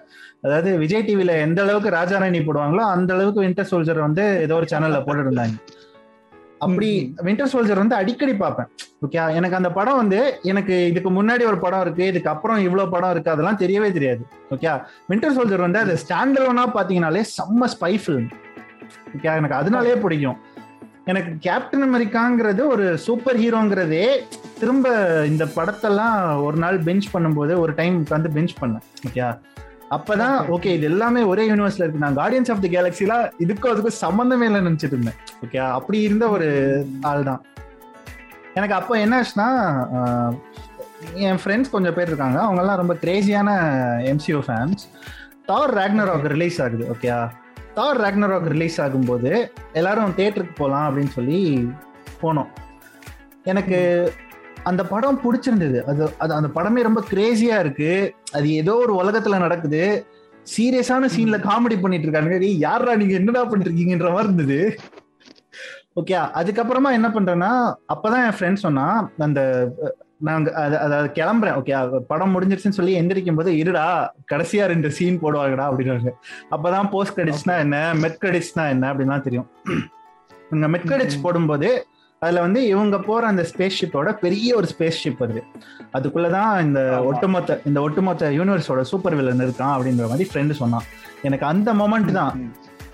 [0.44, 5.00] அதாவது விஜய் டிவியில எந்த அளவுக்கு ராஜாராணி போடுவாங்களோ அந்த அளவுக்கு வின்டர் சோல்ஜர் வந்து ஏதோ ஒரு சேனல்ல
[5.06, 5.81] போட்டுருந்தாங்க இருந்தாங்க.
[6.64, 6.88] அப்படி
[7.26, 8.68] வின்டர் சோல்ஜர் வந்து அடிக்கடி பார்ப்பேன்.
[9.06, 10.20] ஓகே எனக்கு அந்த படம் வந்து
[10.50, 14.22] எனக்கு இதுக்கு முன்னாடி ஒரு படம் இருக்கு இதுக்கு அப்புறம் இவ்வளவு படம் இருக்கு அதெல்லாம் தெரியவே தெரியாது.
[14.54, 14.72] ஓகே
[15.12, 18.30] வின்டர் சோல்ஜர் வந்து அது ஸ்டாண்டர்னா பாத்தீங்கன்னாலே செம்ம ஸ்பை ஃபிலிம்
[19.16, 20.40] ஓகே எனக்கு அதனாலே பிடிக்கும்.
[21.10, 24.04] எனக்கு கேப்டன் அமெரிக்காங்கிறது ஒரு சூப்பர் ஹீரோங்கிறதே
[24.60, 24.86] திரும்ப
[25.30, 28.84] இந்த படத்தெல்லாம் ஒரு நாள் பெஞ்ச் பண்ணும்போது ஒரு டைம் உட்காந்து பெஞ்ச் பண்ணேன்.
[29.08, 29.24] ஓகே
[29.92, 31.98] அப்பதான் ஓகே இது எல்லாமே ஒரே யூனிவர்ஸ்ல இருக்கு.
[31.98, 35.18] நான் கார்டியன்ஸ் ஆஃப் தி கேலக்சிலாம் இதுக்கும் அதுக்கும் சம்மந்தமே இல்லை நினைச்சிட்டு இருந்தேன்.
[35.44, 36.48] ஓகே அப்படி இருந்த ஒரு
[37.02, 37.42] ஆள் தான்
[38.54, 39.48] எனக்கு அப்போ என்ன ஆச்சுன்னா
[39.98, 40.32] ஆஹ்,
[41.26, 42.38] என் ஃப்ரெண்ட்ஸ் கொஞ்சம் பேர் இருக்காங்க.
[42.42, 43.50] அவங்கெல்லாம் ரொம்ப கிரேசியான
[44.10, 44.82] MCU fans
[45.46, 47.10] Thor Ragnarok release ஆகுது ஓகே
[47.74, 49.30] தார் ரேக்னராக் ரிலீஸ் ஆகும்போது
[49.72, 51.38] எல்லாரும் தேட்டருக்கு போகலாம் அப்படின்னு சொல்லி
[52.22, 52.50] போனோம்.
[53.44, 53.78] எனக்கு
[54.70, 55.78] அந்த படம் பிடிச்சிருந்தது.
[55.90, 57.92] அது அது அந்த படமே ரொம்ப கிரேசியா இருக்கு.
[58.36, 59.82] அது ஏதோ ஒரு உலகத்துல நடக்குது.
[60.54, 64.60] சீரியஸான சீன்ல காமெடி பண்ணிட்டு இருக்காங்க யார்ரா நீங்க என்னடா பண்ணிட்டு இருக்கீங்கன்ற மாதிரி இருந்தது.
[66.00, 67.50] ஓகே அதுக்கப்புறமா என்ன பண்றேன்னா
[67.94, 68.86] அப்பதான் என் ஃப்ரெண்ட் சொன்னா
[69.26, 69.40] அந்த
[70.28, 71.56] நாங்க அது அதாவது கிளம்புறேன்.
[71.60, 73.86] ஓகே படம் முடிஞ்சிருச்சுன்னு சொல்லி எந்திரிக்கும் போது இருடா
[74.32, 76.12] கடைசியா ரெண்டு சீன் போடுவாங்கடா அப்படின்னாங்க.
[76.54, 79.48] அப்பதான் போஸ்ட் கிரெடிட்ஸ்னா என்ன மெட் கிரெடிட்ஸ்னா என்ன அப்படின்லாம் தெரியும்.
[80.54, 81.70] இங்க மெட் கிரெடிட்ஸ் போடும்போது
[82.22, 85.42] அதுல வந்து இவங்க போற அந்த ஸ்பேஸ் ஷிப்போட பெரிய ஒரு ஸ்பேஸ் ஷிப் வருது
[85.96, 86.80] அதுக்குள்ளதான் இந்த.
[87.10, 90.86] ஒட்டுமொத்த இந்த ஒட்டுமொத்த யூனிவர்ஸோட சூப்பர் வில்லன் இருக்கான் அப்படின்ற மாதிரி ஃப்ரெண்டு சொன்னான்.
[91.22, 92.34] எனக்கு அந்த மொமெண்ட் தான்.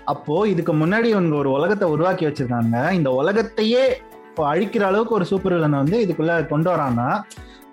[0.05, 2.77] அப்போ இதுக்கு முன்னாடி இவங்க ஒரு உலகத்தை உருவாக்கி வச்சிருக்காங்க.
[2.99, 3.83] இந்த உலகத்தையே
[4.29, 7.07] இப்போ அழிக்கிற அளவுக்கு ஒரு சூப்பர் வில்லனை வந்து இதுக்குள்ள கொண்டு வரான்னா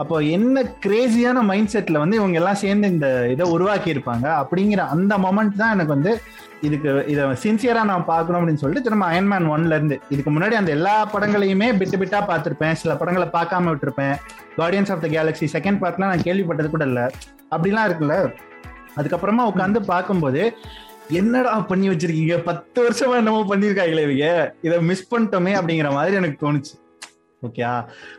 [0.02, 5.12] அப்போ என்ன கிரேசியான மைண்ட் செட்ல வந்து இவங்க எல்லாம் சேர்ந்து இந்த இதை உருவாக்கி இருப்பாங்க அப்படிங்கிற அந்த
[5.18, 6.12] மொமெண்ட் தான் எனக்கு வந்து
[6.60, 10.00] இதுக்கு இதை சின்சியரா நான் பார்க்கணும் அப்படின்னு சொல்லிட்டு திரும்ப அயன்மேன் ஒன்ல இருந்து.
[10.08, 12.72] இதுக்கு முன்னாடி அந்த எல்லா படங்களையுமே பிட்டு பிட்டா பார்த்திருப்பேன்.
[12.72, 14.14] சில படங்களை பார்க்காம விட்டுருப்பேன்.
[14.56, 17.02] Guardians of the Galaxy second பார்ட்லாம் நான் கேள்விப்பட்டது கூட இல்லை.
[17.50, 18.32] அப்படிலாம் இருக்குல்ல.
[18.96, 20.56] அதுக்கப்புறமா உட்காந்து பார்க்கும்போது
[21.08, 22.42] என்னடா பண்ணி வச்சிருக்கீங்க?
[22.42, 24.56] பத்து வருஷமா என்னமோ பண்ணிருக்காங்களே இவங்க.
[24.62, 26.74] இதை மிஸ் பண்ணிட்டோமே அப்படிங்கிற மாதிரி எனக்கு தோணுச்சு.
[27.42, 27.62] ஓகே.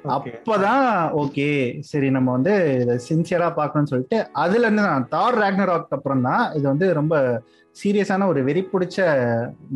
[0.03, 6.21] அப்பதான் ஓகே சரி நம்ம வந்து இதை சின்சியரா பார்க்கணும்னு சொல்லிட்டு அதுல இருந்து நான் தார் ரேக்னராக் அப்புறம்
[6.21, 7.41] தான் இது வந்து ரொம்ப
[7.79, 8.97] சீரியஸான ஒரு வெறி பிடிச்ச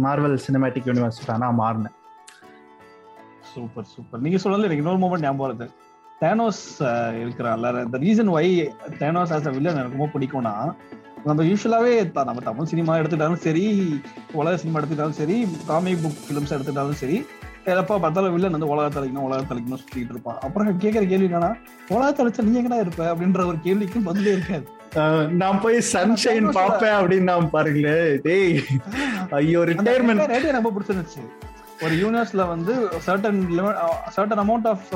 [0.03, 1.95] மார்வல் சினிமேட்டிக் யூனிவர்ஸ் நான் மாறினேன்
[3.53, 4.21] சூப்பர் சூப்பர்.
[4.25, 5.67] நீங்க சொல்றது எனக்கு இன்னொரு மூமெண்ட் ஞாபகம் வருது.
[6.21, 6.63] தேனோஸ்
[7.23, 7.69] இருக்கிறான்ல.
[7.85, 8.51] இந்த reason why
[9.01, 10.55] Thanos as a villain எனக்கு ரொம்ப பிடிக்கும்னா
[11.27, 11.93] நம்ம யூஸ்வலாகவே
[12.27, 13.65] நம்ம தமிழ் சினிமா எடுத்துட்டாலும் சரி
[14.39, 15.37] உலக சினிமா எடுத்துட்டாலும் சரி
[15.69, 17.17] காமிக் புக் ஃபிலிம்ஸ் எடுத்துட்டாலும் சரி
[17.79, 20.39] எப்ப பார்த்தாலும் வில்லன் வந்து உலக தலைக்கணும் உலக தலைக்கணும் சுற்றிட்டு இருப்பான்.
[20.45, 21.51] அப்புறம் கேட்குற கேள்வி என்னன்னா
[21.95, 23.03] உலக தலைச்சா நீ எங்கடா இருப்ப?
[23.13, 24.65] அப்படின்ற ஒரு கேள்விக்கும் பதிலே இருக்காது.
[25.41, 27.99] நான் போய் சன்ஷைன் பாப்பேன் அப்படின்னு நான் பாருங்களே.
[28.25, 28.57] டேய்
[29.37, 31.21] ஐயோ ரிட்டையர்மெண்ட் ஐடியா ரொம்ப பிடிச்சிருந்துச்சு.
[31.85, 32.73] ஒரு யூனிவர்ஸ்ல வந்து
[33.05, 33.39] certain
[34.15, 34.89] certain amount of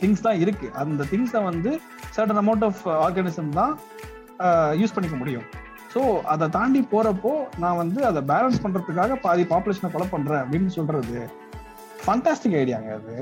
[0.00, 0.68] things தான் இருக்கு.
[0.82, 1.72] அந்த திங்ஸை வந்து
[2.16, 3.74] சர்டன் அமௌண்ட் ஆஃப் ஆர்கானிசம் தான்
[4.82, 5.46] யூஸ் பண்ணிக்க முடியும்.
[5.94, 6.00] ஸோ
[6.32, 11.18] அதை தாண்டி போறப்போ நான் வந்து அதை பேலன்ஸ் பண்றதுக்காக பாதி பாப்புலேஷனை கொலை பண்றேன் அப்படின்னு சொல்றது.
[12.04, 13.16] ஃபண்டாஸ்டிக் ஐடியாங்க அது.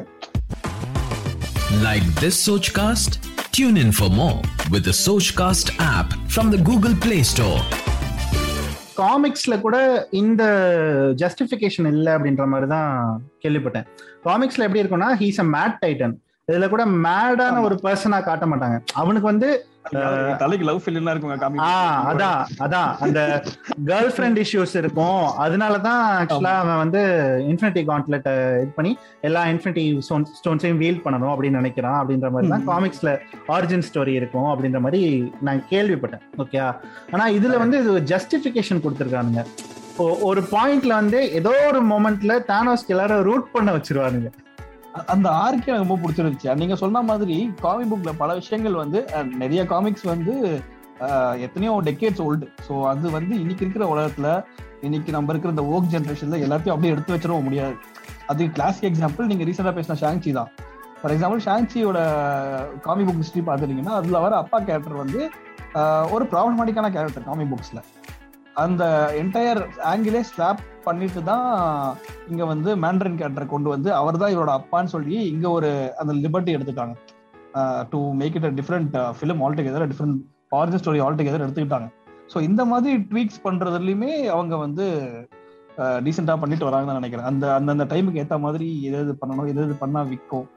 [1.87, 3.12] Like this Sochcast?
[3.56, 4.40] Tune in for more
[4.72, 7.60] with the Sochcast app from the Google Play Store.
[9.00, 9.76] காமிக்ஸ்ல கூட
[10.20, 10.42] இந்த
[11.22, 12.90] ஜஸ்டிஃபிகேஷன் இல்லை அப்படின்ற மாதிரி தான்
[13.42, 13.86] கேள்விப்பட்டேன்.
[14.26, 16.14] காமிக்ஸ்ல எப்படி இருக்கும்னா ஹீஸ் அ மேட் டைட்டன்
[16.50, 18.78] இதுல கூட மேடான ஒரு பர்சனா காட்ட மாட்டாங்க.
[19.02, 19.48] அவனுக்கு வந்து
[20.38, 23.43] தலைக்கு லவ் இருக்குங்க ஆ அதான் அதான் அந்த
[23.87, 25.23] கேர்ள் ஃப்ரெண்ட் இஷ்யூஸ் இருக்கும்.
[25.38, 27.01] அதனாலதான் ஆக்சுவலா அவன் வந்து
[27.49, 29.99] இன்ஃபினிட்டி காண்ட்லெட்டை இது பண்ணி எல்லா இன்ஃபினிட்டி
[30.40, 35.64] ஸ்டோன்ஸையும் வீல் பண்ணணும் அப்படின்னு நினைக்கிறான் அப்படின்ற மாதிரி தான் காமிக்ஸ்ல ஆரிஜின் ஸ்டோரி இருக்கும் அப்படின்ற மாதிரி நான்
[35.71, 36.75] கேள்விப்பட்டேன் ஓகே
[37.12, 39.45] ஆனா இதுல வந்து இது ஜஸ்டிபிகேஷன் கொடுத்துருக்கானுங்க.
[40.21, 44.31] ஒரு பாயிண்ட்ல வந்து ஏதோ ஒரு மொமெண்ட்ல தானோஸ்க்கு எல்லாரும் ரூட் பண்ண வச்சிருவானுங்க.
[45.12, 46.55] அந்த ஆர்க்கே எனக்கு ரொம்ப பிடிச்சிருந்துச்சு.
[46.61, 49.00] நீங்க சொன்ன மாதிரி காமிக் புக்ல பல விஷயங்கள் வந்து
[49.42, 50.35] நிறைய காமிக்ஸ் வந்து
[51.46, 54.29] எத்தனையோ டெக்கேட்ஸ் ஓல்டு ஸோ அது வந்து இன்னைக்கு இருக்கிற உலகத்துல
[54.87, 57.76] இன்னைக்கு நம்ம இருக்கிற இந்த ஓக் ஜென்ரேஷன்ல எல்லாத்தையும் அப்படியே எடுத்து வச்சிடவும் முடியாது.
[58.33, 60.50] அது கிளாசிக் எக்ஸாம்பிள் நீங்க ரீசெண்டா பேசின ஷாங்சி தான்.
[61.00, 61.98] ஃபார் எக்ஸாம்பிள் ஷாங்சியோட
[62.87, 65.20] காமிக் புக் ஹிஸ்டரி பார்த்துட்டீங்கன்னா அதுல வர அப்பா கேரக்டர் வந்து
[66.14, 67.81] ஒரு ப்ராப்ளமேட்டிக்கான கேரக்டர் காமிக் புக்ஸ்ல
[68.62, 68.85] அந்த
[69.22, 71.47] என்டையர் ஆங்கிலே ஸ்லாப் பண்ணிட்டு தான்
[72.31, 75.71] இங்க வந்து மேண்ட்ரின் கேரக்டர் கொண்டு வந்து அவர் தான் இவரோட அப்பான்னு சொல்லி இங்க ஒரு
[76.03, 76.95] அந்த லிபர்ட்டி எடுத்துட்டாங்க.
[77.93, 80.21] To make it a different film altogether different
[80.61, 81.88] origin story altogether எடுத்துக்கிட்டாங்க.
[82.33, 84.87] ஸோ இந்த மாதிரி ட்வீக்ஸ் பண்றதுலயுமே அவங்க வந்து
[86.07, 87.29] டீசெண்டா பண்ணிட்டு வராங்கன்னு நினைக்கிறேன்.
[87.31, 90.49] அந்த அந்தந்த டைமுக்கு ஏத்த மாதிரி எதாவது பண்ணணும் எதாவது எது பண்ணா விற்கும்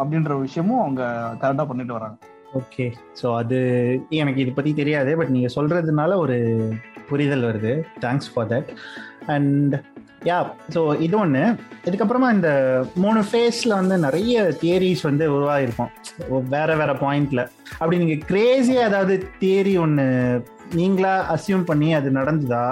[0.00, 1.02] அப்படின்ற விஷயமும் அவங்க
[1.42, 2.16] கரெக்டா பண்ணிட்டு வராங்க.
[2.60, 2.84] ஓகே
[3.18, 3.58] ஸோ அது
[4.22, 6.36] எனக்கு இதை பற்றி தெரியாது பட் நீங்கள் சொல்கிறதுனால ஒரு
[7.10, 7.72] புரிதல் வருது.
[8.04, 8.70] Thanks for that
[9.26, 9.74] and
[10.24, 10.38] yeah
[10.74, 11.42] so இது ஒன்று
[11.86, 12.50] இதுக்கப்புறமா இந்த
[12.96, 15.92] மூணு ஃபேஸில் வந்து நிறைய தியரிஸ் வந்து உருவாகிருக்கும்
[16.48, 17.42] வேற வேற பாயிண்ட்ல
[17.78, 20.06] அப்படி நீங்கள் கிரேஸியாக ஏதாவது தியரி ஒன்று
[20.74, 22.64] நீங்களா அசியூம் பண்ணி அது நடந்ததா?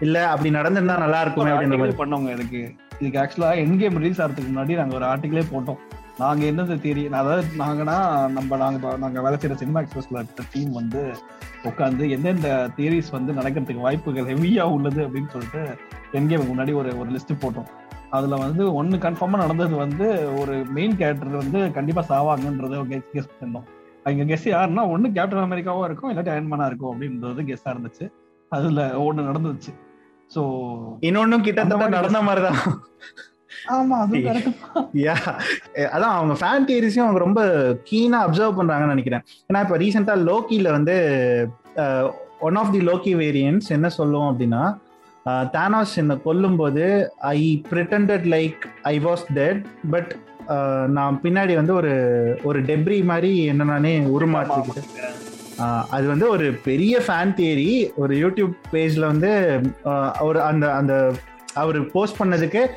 [0.00, 1.96] இல்லை அப்படி நடந்திருந்தா நல்லா இருக்குமே அப்படின்ற மாதிரி.
[1.96, 2.60] பண்ணவங்க இதுக்கு
[3.00, 5.78] இதுக்கு ஆக்சுவலா என் கேம் ரிலீஸ் ஆகிறதுக்கு முன்னாடி நாங்கள் ஒரு ஆர்டிகிளே போட்டோம்.
[6.20, 7.96] நாங்க என்னது தியரி அதாவது நாங்கன்னா
[8.30, 11.02] நம்ம நாங்க நாங்க வேலை செய்யற சினிமா எக்ஸ்பிரஸ்ல இருக்கிற டீம் வந்து
[11.64, 15.62] உட்காந்து எந்தெந்த தியரிஸ் வந்து நடக்கிறதுக்கு வாய்ப்புகள் ஹெவியா உள்ளது அப்படின்னு சொல்லிட்டு
[16.12, 17.68] என்கேமுக்கு முன்னாடி ஒரு ஒரு லிஸ்ட் போட்டோம்.
[18.10, 20.06] அதுல வந்து ஒன்னு கன்ஃபார்மா நடந்தது வந்து
[20.38, 23.66] ஒரு மெயின் கேரக்டர் வந்து கண்டிப்பா சாவாங்கன்றத கெஸ் கெஸ் பண்ணோம்.
[24.04, 28.06] அங்க கெஸ் யாருன்னா ஒன்னு கேப்டன் அமெரிக்காவா இருக்கும் இல்லாட்டி அயன்மேனா இருக்கும் அப்படின்றது கெஸ்ஸா இருந்துச்சு.
[28.52, 29.72] அதுல ஒண்ணு நடந்துச்சு.
[30.34, 30.42] சோ
[31.00, 32.60] இன்னொன்னும் கிட்டத்தட்ட நடந்த மாதிரிதான்.
[35.94, 37.42] அதான் அவங்க ஃபேன் தியரிஸையும் அவங்க ரொம்ப
[37.90, 39.20] கீனா அப்சர்வ் பண்றாங்கன்னு நினைக்கிறேன்.
[39.48, 40.94] ஏன்னா இப்போ ரீசெண்டா லோக்கியில வந்து
[42.40, 44.78] one of the Loki variants என்ன சொல்லுவோம் அப்படின்னா
[45.50, 48.56] தானாஸ் என்னை கொல்லும்போது I pretended like
[48.92, 50.14] I was dead but
[50.88, 51.92] நான் பின்னாடி வந்து ஒரு
[52.42, 54.84] ஒரு டெப்ரி மாதிரி என்ன நானே உருமாற்றிக்கிட்டேன்.
[55.90, 59.60] அது வந்து ஒரு பெரிய ஃபேன் தியரி ஒரு யூடியூப் பேஜ்ல வந்து
[60.20, 61.12] ஒரு அந்த அந்த
[61.54, 62.68] அவர் போஸ்ட் பண்ணதுக்கு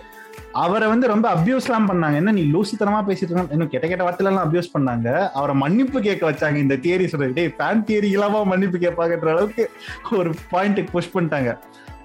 [0.62, 2.16] அவரை வந்து ரொம்ப அபியூஸ்லாம் பண்ணாங்க.
[2.22, 5.08] என்ன நீ லூசித்தனமா பேசிட்டு இருக்க இன்னும் கெட்ட கெட்ட வார்த்தைலாம் அபியூஸ் பண்ணாங்க.
[5.40, 7.34] அவரை மன்னிப்பு கேட்க வச்சாங்க இந்த தியரி சொல்றது.
[7.40, 9.66] டே ஃபேன் தியரி இல்லாம மன்னிப்பு கேட்பாங்கன்ற அளவுக்கு
[10.20, 11.52] ஒரு பாயிண்ட்டுக்கு புஷ் பண்ணிட்டாங்க.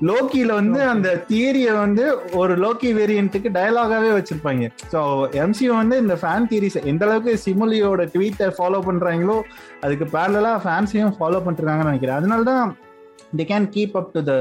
[0.08, 2.04] லோக்கியில வந்து அந்த தியரியை வந்து
[2.40, 4.66] ஒரு லோக்கி வேரியன்ட்டுக்கு டயலாகாவே வச்சிருப்பாங்க.
[4.92, 5.00] ஸோ
[5.44, 9.38] எம்சிஓ வந்து இந்த ஃபேன் தியரிஸ் எந்த அளவுக்கு சிமுலியோட ட்வீட்டை ஃபாலோ பண்றாங்களோ
[9.86, 12.20] அதுக்கு பேரலா ஃபேன்ஸையும் ஃபாலோ பண்ணிருக்காங்கன்னு நினைக்கிறேன்.
[12.20, 12.76] அதனால தான்
[13.36, 14.34] they can keep up to the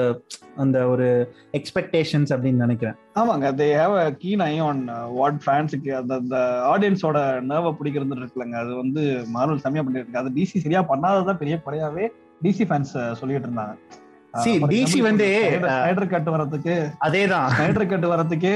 [0.56, 2.96] அந்த ஒரு எக்ஸ்பெக்டேஷன்ஸ் அப்படின்னு நினைக்கிறேன்.
[3.16, 6.38] ஆமாங்க they have a keen eye on what ஃபேன்ஸுக்கு அந்த அந்த
[6.74, 8.58] ஆடியன்ஸோட நர்வை பிடிக்கிறது இருக்குல்லங்க.
[8.64, 12.08] அது வந்து மார்வல் செம்மையா இருக்கு அது டிசி சரியா பண்ணாததான் பெரிய குறையாவே
[12.44, 13.76] டிசி ஃபேன்ஸ் சொல்லிட்டு இருந்தாங்க.
[14.72, 15.28] டிசி வந்து
[15.62, 16.74] ஸ்னைடர் கட் வரதுக்கு
[17.06, 17.48] அதேதான்.
[17.58, 18.52] ஸ்னைடர் கட் வரதுக்கு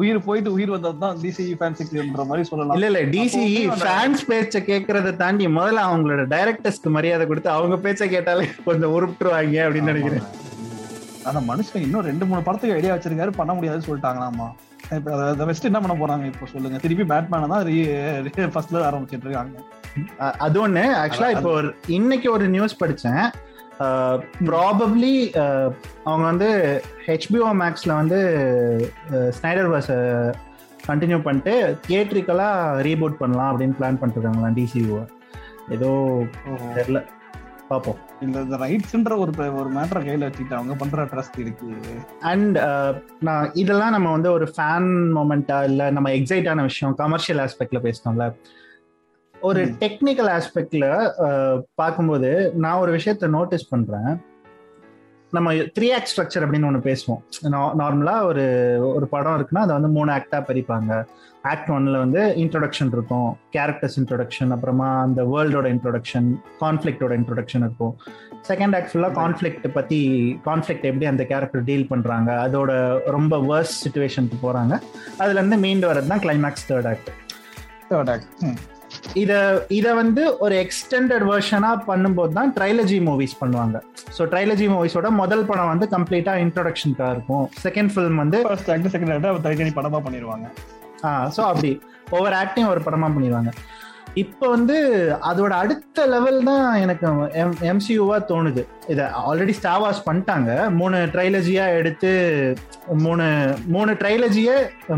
[0.00, 2.76] உயிர் போயிட்டு உயிர் வந்தது தான் டிசி ஃபேன்ஸுக்குன்ற மாதிரி சொல்லலாம்.
[2.76, 3.44] இல்ல இல்ல டிசி
[3.82, 9.92] ஃபேன்ஸ் பேச்ச கேக்குறத தாண்டி முதல்ல அவங்களோட டைரக்டர்ஸ்க்கு மரியாதை கொடுத்து அவங்க பேச்ச கேட்டாலே கொஞ்சம் உருப்பிட்டுருவாங்க அப்படின்னு
[9.92, 10.28] நினைக்கிறேன்.
[11.28, 14.48] ஆனா மனுஷன் இன்னும் ரெண்டு மூணு படத்துக்கு ஐடியா வச்சிருக்காரு பண்ண முடியாதுன்னு சொல்லிட்டாங்களாமா?
[14.96, 16.78] இப்ப அதை வச்சுட்டு என்ன பண்ண போறாங்க இப்போ சொல்லுங்க.
[16.82, 19.56] திருப்பி பேட்மேனை தான் ஃபர்ஸ்ட்ல ஆரம்பிச்சிட்டு இருக்காங்க.
[20.46, 20.84] அது ஒண்ணு.
[21.02, 21.52] ஆக்சுவலா இப்போ
[21.96, 23.24] இன்னைக்கு ஒரு நியூஸ் படிச்சேன்.
[24.48, 25.14] ப்ராபப்ளி
[26.04, 26.48] அவங்க வந்து
[27.06, 28.20] ஹெச்பிஓ மேக்ஸ்ல வந்து
[29.10, 29.90] ஸ்னைடர் பஸ்
[30.90, 35.04] கண்டினியூ பண்ணிட்டு தியேட்ரிக்கலாக ரீபூட் பண்ணலாம் அப்படின்னு பிளான் பண்ணிருக்காங்களா டிசியூவை
[35.68, 35.90] ஏதோ
[36.76, 37.00] தெரியல.
[37.68, 37.96] பார்ப்போம்.
[38.20, 41.68] இந்த ரைட்ஸ்ன்ற ஒரு ஒரு மேட்டரை கையில வச்சுக்கிட்டு அவங்க பண்ற ட்ரஸ்ட் இருக்கு.
[42.20, 42.58] அண்ட்
[43.20, 48.26] நான் இதெல்லாம் நம்ம வந்து ஒரு ஃபேன் மூமெண்ட்டா இல்லை நம்ம எக்ஸைட்டான விஷயம் கமர்ஷியல் ஆஸ்பெக்ட்ல பேசினோம்ல
[49.48, 50.86] ஒரு டெக்னிக்கல் ஆஸ்பெக்ட்ல
[51.80, 52.30] பார்க்கும்போது
[52.62, 54.10] நான் ஒரு விஷயத்த நோட்டீஸ் பண்றேன்.
[55.32, 57.22] நம்ம த்ரீ ஆக்ட் ஸ்ட்ரக்சர் அப்படின்னு ஒன்று பேசுவோம்.
[57.80, 58.44] நார்மலாக ஒரு
[58.96, 60.90] ஒரு படம் இருக்குன்னா அதை வந்து மூணு ஆக்டாக பிரிப்பாங்க.
[61.52, 66.28] ஆக்ட் ஒன்ல வந்து இன்ட்ரொடக்ஷன் இருக்கும் கேரக்டர்ஸ் இன்ட்ரொடக்ஷன் அப்புறமா அந்த வேர்ல்டோட இன்ட்ரொடக்ஷன்
[66.62, 67.94] கான்ஃப்ளிக்டோட இன்ட்ரொடக்ஷன் இருக்கும்.
[68.50, 70.00] செகண்ட் ஆக்ட் ஃபுல்லாக கான்ஃப்ளிக்ட் பற்றி
[70.48, 72.70] கான்ஃப்ளிக்ட் எப்படி அந்த கேரக்டர் டீல் பண்ணுறாங்க அதோட
[73.16, 74.74] ரொம்ப வேர்ஸ் சுச்சுவேஷனுக்கு போகிறாங்க
[75.20, 77.12] அதுலேருந்து மீண்டு வரது தான் climax third act
[77.92, 78.74] third act
[79.22, 79.32] இத
[79.78, 83.76] இத வந்து ஒரு எக்ஸ்டெண்டட் வெர்ஷனா பண்ணும்போது தான் ட்ரைலஜி மூவிஸ் பண்ணுவாங்க.
[84.16, 87.44] ஸோ ட்ரைலஜி மூவிஸோட முதல் படம் வந்து கம்ப்ளீட்டா இன்ட்ரோடக்ஷனுக்காக இருக்கும்.
[87.66, 90.46] செகண்ட் ஃபிலிம் வந்து ஃபர்ஸ்ட் ஆக்ட் செகண்ட் ஆக்ட் தனித்தனி படமா பண்ணிடுவாங்க
[91.04, 91.72] ஆ ஸோ அப்படி.
[92.10, 93.50] ஒவ்வொரு ஆக்டையும் ஒரு படமா பண்ணிடுவாங்க
[94.22, 94.76] இப்போ வந்து
[95.30, 97.06] அதோட அடுத்த லெவல் தான் எனக்கு
[97.42, 98.62] எம் எம்சியூவா தோணுது.
[98.92, 100.50] இதை ஆல்ரெடி ஸ்டாவாஸ் பண்ணிட்டாங்க.
[100.78, 102.10] மூணு ட்ரைலஜியா எடுத்து
[103.04, 103.26] மூணு
[103.74, 104.56] மூணு ட்ரைலஜியை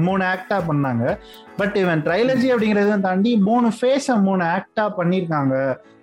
[0.09, 1.05] மூணு ஆக்டா பண்ணாங்க.
[1.61, 5.55] பட் இவன் ட்ரைலஜி அப்படிங்கிறத தாண்டி மூணு ஃபேஸை மூணு ஆக்டா பண்ணியிருக்காங்க.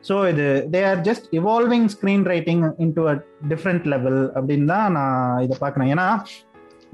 [0.09, 1.89] ஸோ இது they are just evolving
[2.33, 2.63] screenwriting
[2.99, 3.15] into a
[3.53, 5.91] different level அப்படின்னு தான் நான் இதை பார்க்குறேன்.
[5.95, 6.07] ஏன்னா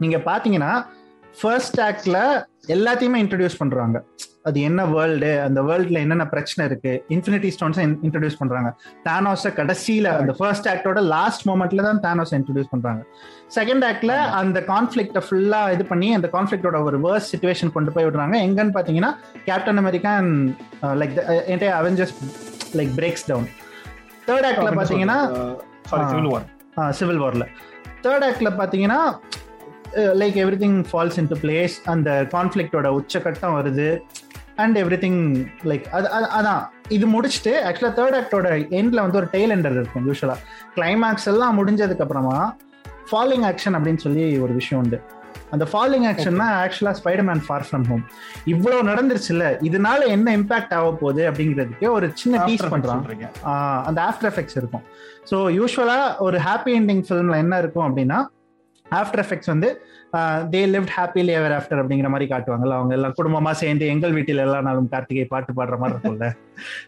[0.04, 0.74] நீங்கள் பார்த்தீங்கன்னா
[1.40, 2.18] ஃபர்ஸ்ட் ஆக்ட்ல
[2.76, 3.98] எல்லாத்தையுமே இன்ட்ரடியூஸ் பண்றாங்க.
[4.48, 6.94] அது என்ன வேர்ல்டு அந்த வேர்ல்டுல என்னென்ன பிரச்சனை இருக்கு?
[7.16, 8.70] இன்ஃபினிட்டி ஸ்டோன்ஸை இன்ட்ரடியூஸ் பண்றாங்க.
[9.08, 13.02] தானோஸை கடைசியில அந்த ஃபர்ஸ்ட் ஆக்டோட லாஸ்ட் மூமெண்ட்ல தான் தானோஸை இன்ட்ரடியூஸ் பண்றாங்க.
[13.58, 18.38] செகண்ட் ஆக்ட்ல அந்த கான்ஃபிளிக்ட ஃபுல்லா இது பண்ணி அந்த கான்ஃபிளிக்டோட ஒரு வேர்ஸ் சுச்சுவேஷன் கொண்டு போய் விடுறாங்க.
[18.48, 19.12] எங்கன்னு பாத்தீங்கன்னா
[19.50, 20.14] Captain America
[21.02, 21.14] like
[21.54, 22.16] entire Avengers
[22.80, 23.50] like breaks down
[24.30, 25.20] third ஆக்ட்ல பாத்தீங்கன்னா
[27.00, 27.46] சிவில் வார்ல
[28.06, 29.00] தேர்ட் ஆக்ட்ல பாத்தீங்கன்னா
[30.22, 33.88] like everything falls into place அந்த கான்ஃப்ளிக்டோட உச்சக்கட்டம் வருது.
[34.64, 35.22] அண்ட் எவ்ரி திங்
[35.70, 36.08] லைக் அது
[36.40, 36.64] அதான்.
[36.96, 38.48] இது முடிச்சுட்டு ஆக்சுவலாக தேர்ட் ஆக்டோட
[38.80, 40.40] எண்டில் வந்து ஒரு டெய்ல் எண்டர் இருக்கும் யூஸ்வலாக
[40.76, 42.38] கிளைமேக்ஸ் எல்லாம் முடிஞ்சதுக்கு அப்புறமா
[43.12, 45.00] ஃபாலோயிங் ஆக்ஷன் அப்படின்னு சொல்லி ஒரு விஷயம் உண்டு.
[45.54, 48.04] அந்த ஃபாலோயிங் ஆக்ஷன் தான் ஆக்சுவலாக Spider Man far from home
[48.54, 53.02] இவ்வளோ நடந்துருச்சுல்ல இதனால என்ன இம்பாக்ட் ஆக போகுது அப்படிங்கிறதுக்கு ஒரு சின்ன டீஸ் பண்ணுறான்
[53.88, 54.86] அந்த ஆஃப்டர் எஃபெக்ட்ஸ் இருக்கும்.
[55.32, 58.20] ஸோ யூஸ்வலாக ஒரு ஹாப்பி எண்டிங் ஃபிலிமில் என்ன இருக்கும் அப்படின்னா
[59.00, 59.70] ஆஃப்டர் எஃபெக்ட்ஸ் வந்து
[60.54, 62.78] they lived happily ever after அப்படிங்கிற மாதிரி காட்டுவாங்கல்ல.
[62.80, 66.30] அவங்க எல்லாம் குடும்பமா சேர்ந்து எங்கள் வீட்டில் எல்லா நாளும் கார்த்திகை பாட்டு பாடுற மாதிரி இருக்கும்ல.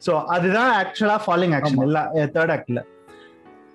[0.07, 2.01] ஸோ அதுதான் ஆக்சுவலா ஃபாலோயிங் ஆக்ஷன் இல்ல
[2.37, 2.81] தேர்ட் ஆக்ட்ல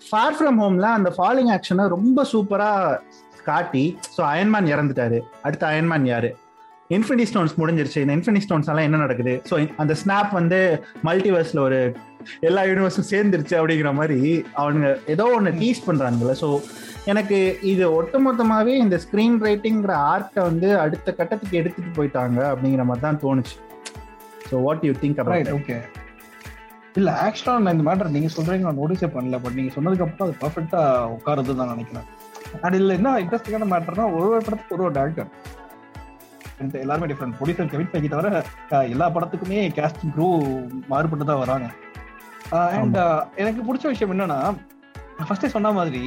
[0.09, 2.73] ஃபார் ஃப்ரம் ஹோம்ல அந்த ஃபாலோயிங் ஆக்ஷனை ரொம்ப சூப்பரா
[3.49, 5.19] காட்டி ஸோ அயன்மேன் இறந்துட்டாரு.
[5.47, 6.31] அடுத்த அயன்மேன் யாரு?
[6.97, 8.03] இன்ஃபினிட்டி ஸ்டோன்ஸ் முடிஞ்சிருச்சு.
[8.05, 9.33] இந்த இன்ஃபினிட்டி ஸ்டோன்ஸ் எல்லாம் என்ன நடக்குது?
[9.49, 10.59] ஸோ அந்த ஸ்னாப் வந்து
[11.09, 11.81] மல்டிவர்ஸ்ல ஒரு
[12.49, 14.19] எல்லா யூனிவர்ஸும் சேர்ந்துருச்சு அப்படிங்கிற மாதிரி
[14.61, 16.35] அவனுங்க ஏதோ ஒன்று டீஸ் பண்றாங்கல்ல.
[16.43, 16.49] ஸோ
[17.13, 17.39] எனக்கு
[17.73, 23.57] இது ஒட்டுமொத்தமாவே இந்த ஸ்கிரீன் ரைட்டிங்கிற ஆர்ட்டை வந்து அடுத்த கட்டத்துக்கு எடுத்துட்டு போயிட்டாங்க அப்படிங்கிற மாதிரி தான் தோணுச்சு.
[24.51, 25.77] So what you think right okay
[26.99, 30.41] இல்ல ஆக்சுவலா நான் இந்த மேட்டர் நீங்க சொல்றீங்க நான் நோட்டீஸே பண்ணல பட் நீங்க சொன்னதுக்கு அப்புறம் அது
[30.43, 30.81] பர்ஃபெக்டா
[31.17, 32.07] உட்காருது தான் நினைக்கிறேன்.
[32.65, 35.31] அண்ட் இல்ல என்ன இன்ட்ரெஸ்டிங்கான மேட்டர்னா ஒரு ஒரு படத்துக்கு ஒரு ஒரு டேரக்டர்
[36.85, 38.29] எல்லாருமே டிஃப்ரெண்ட் ப்ரொடியூசர் கெவிட் பைக்கி தவிர
[38.95, 40.29] எல்லா படத்துக்குமே கேஸ்ட் க்ரூ
[40.93, 41.67] மாறுபட்டு தான் வராங்க.
[42.75, 42.99] அண்ட்
[43.37, 44.41] எனக்கு பிடிச்ச விஷயம் என்னன்னா
[45.21, 46.03] ஃபர்ஸ்டே சொன்ன மாதிரி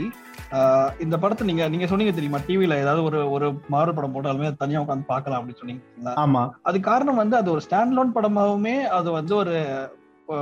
[1.00, 2.40] இந்த படத்தை நீங்க நீங்க சொன்னீங்க தெரியுமா?
[2.48, 6.42] டிவில ஏதாவது ஒரு ஒரு மாறு படம் போட்டாலுமே தனியா உட்காந்து பார்க்கலாம் அப்படின்னு சொன்னீங்க ஆமா.
[6.64, 9.56] அது காரணம் வந்து அது ஒரு ஸ்டாண்ட் லோன் படமாவுமே அது வந்து ஒரு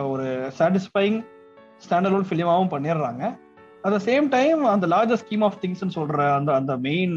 [0.09, 0.25] ஒரு
[0.59, 1.17] சாட்டிஸ்ஃபைங்
[1.83, 3.23] ஸ்டாண்ட் லோன் ஃபிலிமாவும் பண்ணிடுறாங்க.
[3.83, 7.15] அட் த சேம் டைம் அந்த லார்ஜர் ஸ்கீம் ஆஃப் திங்ஸ் சொல்ற அந்த அந்த மெயின்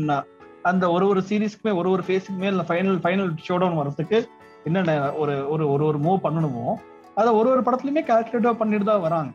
[0.65, 4.19] அந்த ஒரு ஒரு சீரீஸ்க்குமே ஒரு ஒரு ஃபேஸுக்குமே இல்லை ஃபைனல் ஃபைனல் ஷோ டவுன் வரதுக்கு
[4.65, 6.67] என்னென்ன ஒரு ஒரு ஒரு ஒரு மூவ் பண்ணணுமோ
[7.21, 9.31] அதை ஒரு ஒரு படத்துலயுமே கால்குலேட்டிவா பண்ணிட்டு தான் வராங்க.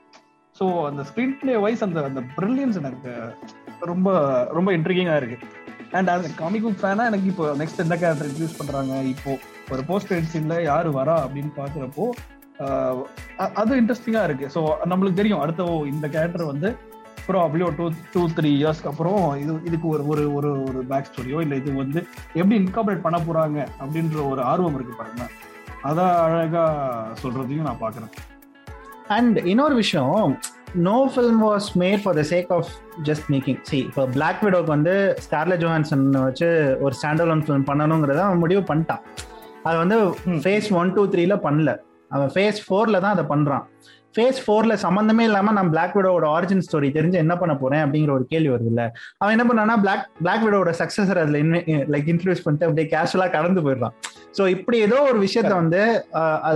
[0.59, 3.11] ஸோ அந்த ஸ்க்ரீன் பிளே வைஸ் அந்த அந்த பிரில்லியன்ஸ் எனக்கு
[3.91, 4.07] ரொம்ப
[4.57, 5.37] ரொம்ப இன்ட்ரிகிங்கா இருக்கு.
[5.97, 8.93] அண்ட் அந்த காமிக் புக் ஃபேனா எனக்கு இப்போ நெக்ஸ்ட் எந்த கேரக்டர் இன்ட்ரடியூஸ் பண்றாங்க?
[9.13, 9.31] இப்போ
[9.73, 12.05] ஒரு போஸ்ட் கிரெடிட் சீன்ல யாரு வரா அப்படின்னு பாக்குறப்போ
[13.61, 14.45] அது இன்ட்ரெஸ்டிங்கா இருக்கு.
[14.55, 14.61] ஸோ
[14.91, 16.69] நம்மளுக்கு தெரியும் அடுத்த இந்த கேரக்டர் வந்து
[17.19, 21.39] அப்புறம் அப்படியோ டூ டூ த்ரீ இயர்ஸ்க்கு அப்புறம் இது இதுக்கு ஒரு ஒரு ஒரு ஒரு பேக் ஸ்டோரியோ
[21.45, 21.99] இல்லை இது வந்து
[22.39, 25.25] எப்படி இன்கார்பரேட் பண்ண போறாங்க அப்படின்ற ஒரு ஆர்வம் இருக்கு பாருங்க.
[25.83, 26.63] அதான் அழகா
[27.23, 28.13] சொல்றதையும் நான் பாக்குறேன்.
[29.07, 30.39] அண்ட் இன்னொரு விஷயம்
[30.73, 32.69] no film was made for the sake of
[33.03, 38.37] just making C இப்போ பிளாக் விடோக்கு வந்து ஸ்கார்ல ஜோஹான்சன் வச்சு ஒரு ஸ்டாண்டர்ட் ஃபிலிம் பண்ணணுங்கிறத அவன்
[38.37, 38.99] முடிவு பண்ணிட்டான்.
[39.63, 41.77] அது வந்து ஃபேஸ் ஒன் டூ த்ரீல பண்ணல.
[42.09, 43.65] அவன் ஃபேஸ் ஃபோர்ல தான் அதை பண்றான்.
[44.15, 48.25] ஃபேஸ் ஃபோர்ல சம்மந்தமே இல்லாம நான் பிளாக் விடோட ஆரிஜின் ஸ்டோரி தெரிஞ்சு என்ன பண்ண போறேன் அப்படிங்கிற ஒரு
[48.25, 48.93] கேள்வி வருது இல்ல?
[49.17, 51.37] அவன் என்ன பண்ணானா பிளாக் பிளாக் விடோட சக்சஸர் அதுல
[51.93, 53.95] லைக் இன்ட்ரடியூஸ் பண்ணிட்டு அப்படியே கேஷுவலா கடந்து போயிடுறான்.
[54.37, 55.81] ஸோ இப்படி ஏதோ ஒரு விஷயத்த வந்து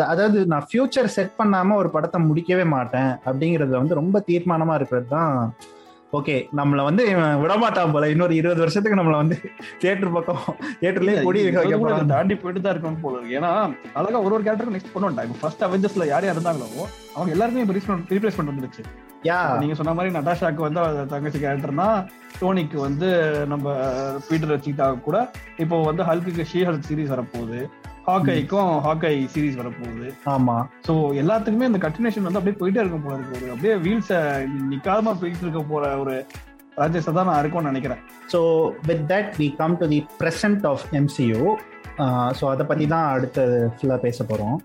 [0.08, 5.36] அதாவது நான் ஃபியூச்சர் செட் பண்ணாம ஒரு படத்தை முடிக்கவே மாட்டேன் அப்படிங்கிறது வந்து ரொம்ப தீர்மானமா இருக்கிறது தான்
[6.14, 7.04] ஓகே நம்மள வந்து
[7.42, 8.08] விடமாட்டான் போல.
[8.14, 9.36] இன்னொரு இருபது வருஷத்துக்கு நம்மள வந்து
[9.82, 10.42] தியேட்டர் பக்கம்
[10.82, 11.42] தியேட்டர்லயே கொடி
[12.14, 13.38] தாண்டி போயிட்டு தான் இருக்கணும் போல இருக்கு.
[13.40, 13.52] ஏன்னா
[14.00, 16.86] அழகா ஒரு ஒரு கேரக்டர் நெக்ஸ்ட் பண்ணுவாங்க இப்போ ஃபர்ஸ்ட் அவெஞ்சர்ஸ்ல யார் யார் இருந்தாங்களோ
[17.16, 17.66] அவங்க எல்லாருமே
[18.12, 18.84] ரீப்ளேஸ்மெண்ட் வந்துருச்சு.
[19.30, 19.40] யா.
[19.62, 20.82] நீங்க சொன்ன மாதிரி நட்டாஷாக்கு வந்து
[21.12, 21.88] தங்கச்சி கேரக்டர்னா
[22.40, 23.10] டோனிக்கு வந்து
[23.52, 23.66] நம்ம
[24.30, 25.18] பீட்டர் வச்சுக்கிட்டா கூட
[25.64, 27.60] இப்போ வந்து ஹல்குக்கு ஷீ ஹல்க் சீரிஸ் வரப்போகுது.
[28.12, 30.08] ஹாக்கைக்கும் ஹாக்கை சீரிஸ் வரப்போகுது.
[30.36, 30.56] ஆமா.
[30.88, 33.38] ஸோ எல்லாத்துக்குமே இந்த கண்டினியூஷன் வந்து அப்படியே போயிட்டே இருக்கும் போல இருக்கு.
[33.40, 34.20] ஒரு அப்படியே வீல்ஸை
[34.72, 36.16] நிக்காம போயிட்டு இருக்க போற ஒரு
[36.82, 38.02] ராஜேஷை தான் நான் இருக்கும்னு நினைக்கிறேன்.
[38.34, 38.40] So
[38.90, 41.40] with that we come to the present of MCU
[42.40, 43.44] so அதை பற்றி தான் அடுத்து
[43.78, 44.58] ஃபுல்லாக பேச போகிறோம்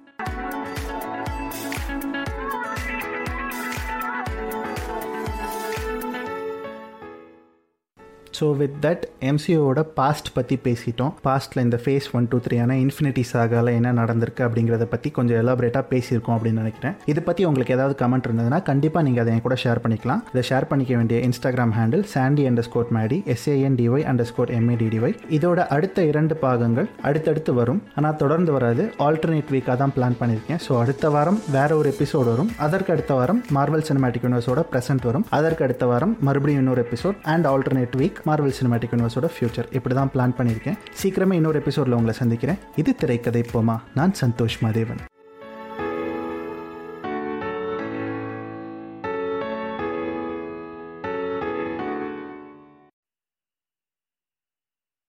[8.36, 11.12] ஸோ வித் தட் எம்சிஓட பாஸ்ட் பற்றி பேசிட்டோம்.
[11.26, 15.84] பாஸ்ட்டில் இந்த ஃபேஸ் ஒன் டூ த்ரீ ஆனால் இன்ஃபினிட்டி சாகால என்ன நடந்திருக்கு அப்படிங்கிறத பற்றி கொஞ்சம் எலாபரேட்டாக
[15.92, 16.94] பேசியிருக்கோம் அப்படின்னு நினைக்கிறேன்.
[17.12, 20.22] இதை பற்றி உங்களுக்கு ஏதாவது கமெண்ட் இருந்ததுன்னா கண்டிப்பாக நீங்கள் அதை என் கூட ஷேர் பண்ணிக்கலாம்.
[20.32, 26.04] இதை ஷேர் பண்ணிக்க வேண்டிய Instagram handle Sandy underscore Maddy S A N D Y underscore M A D D Y இதோட அடுத்த
[26.10, 27.80] இரண்டு பாகங்கள் அடுத்தடுத்து வரும்.
[28.00, 28.84] ஆனால் தொடர்ந்து வராது.
[29.06, 30.62] ஆல்டர்னேட் வீக்காக தான் பிளான் பண்ணியிருக்கேன்.
[30.66, 32.52] ஸோ அடுத்த வாரம் வேற ஒரு எபிசோட் வரும்.
[32.66, 35.26] அதற்கு அடுத்த வாரம் மார்வல் சினிமாட்டிக் யூனிவர்ஸோட ப்ரெசென்ட் வரும்.
[35.40, 40.10] அதற்கு அடுத்த வாரம் மறுபடியும் இன்னொரு episode and alternate week Marvel cinematic யூனிவர்ஸோட future இப்படி தான்
[40.14, 40.78] பிளான் பண்ணியிருக்கேன்.
[41.02, 42.58] சீக்கிரமே இன்னொரு எபிசோடில் உங்களை சந்திக்கிறேன்.
[42.76, 43.78] இது திரைக்கதை போமா.
[43.94, 45.15] நான் சந்தோஷ் மாதேவன்.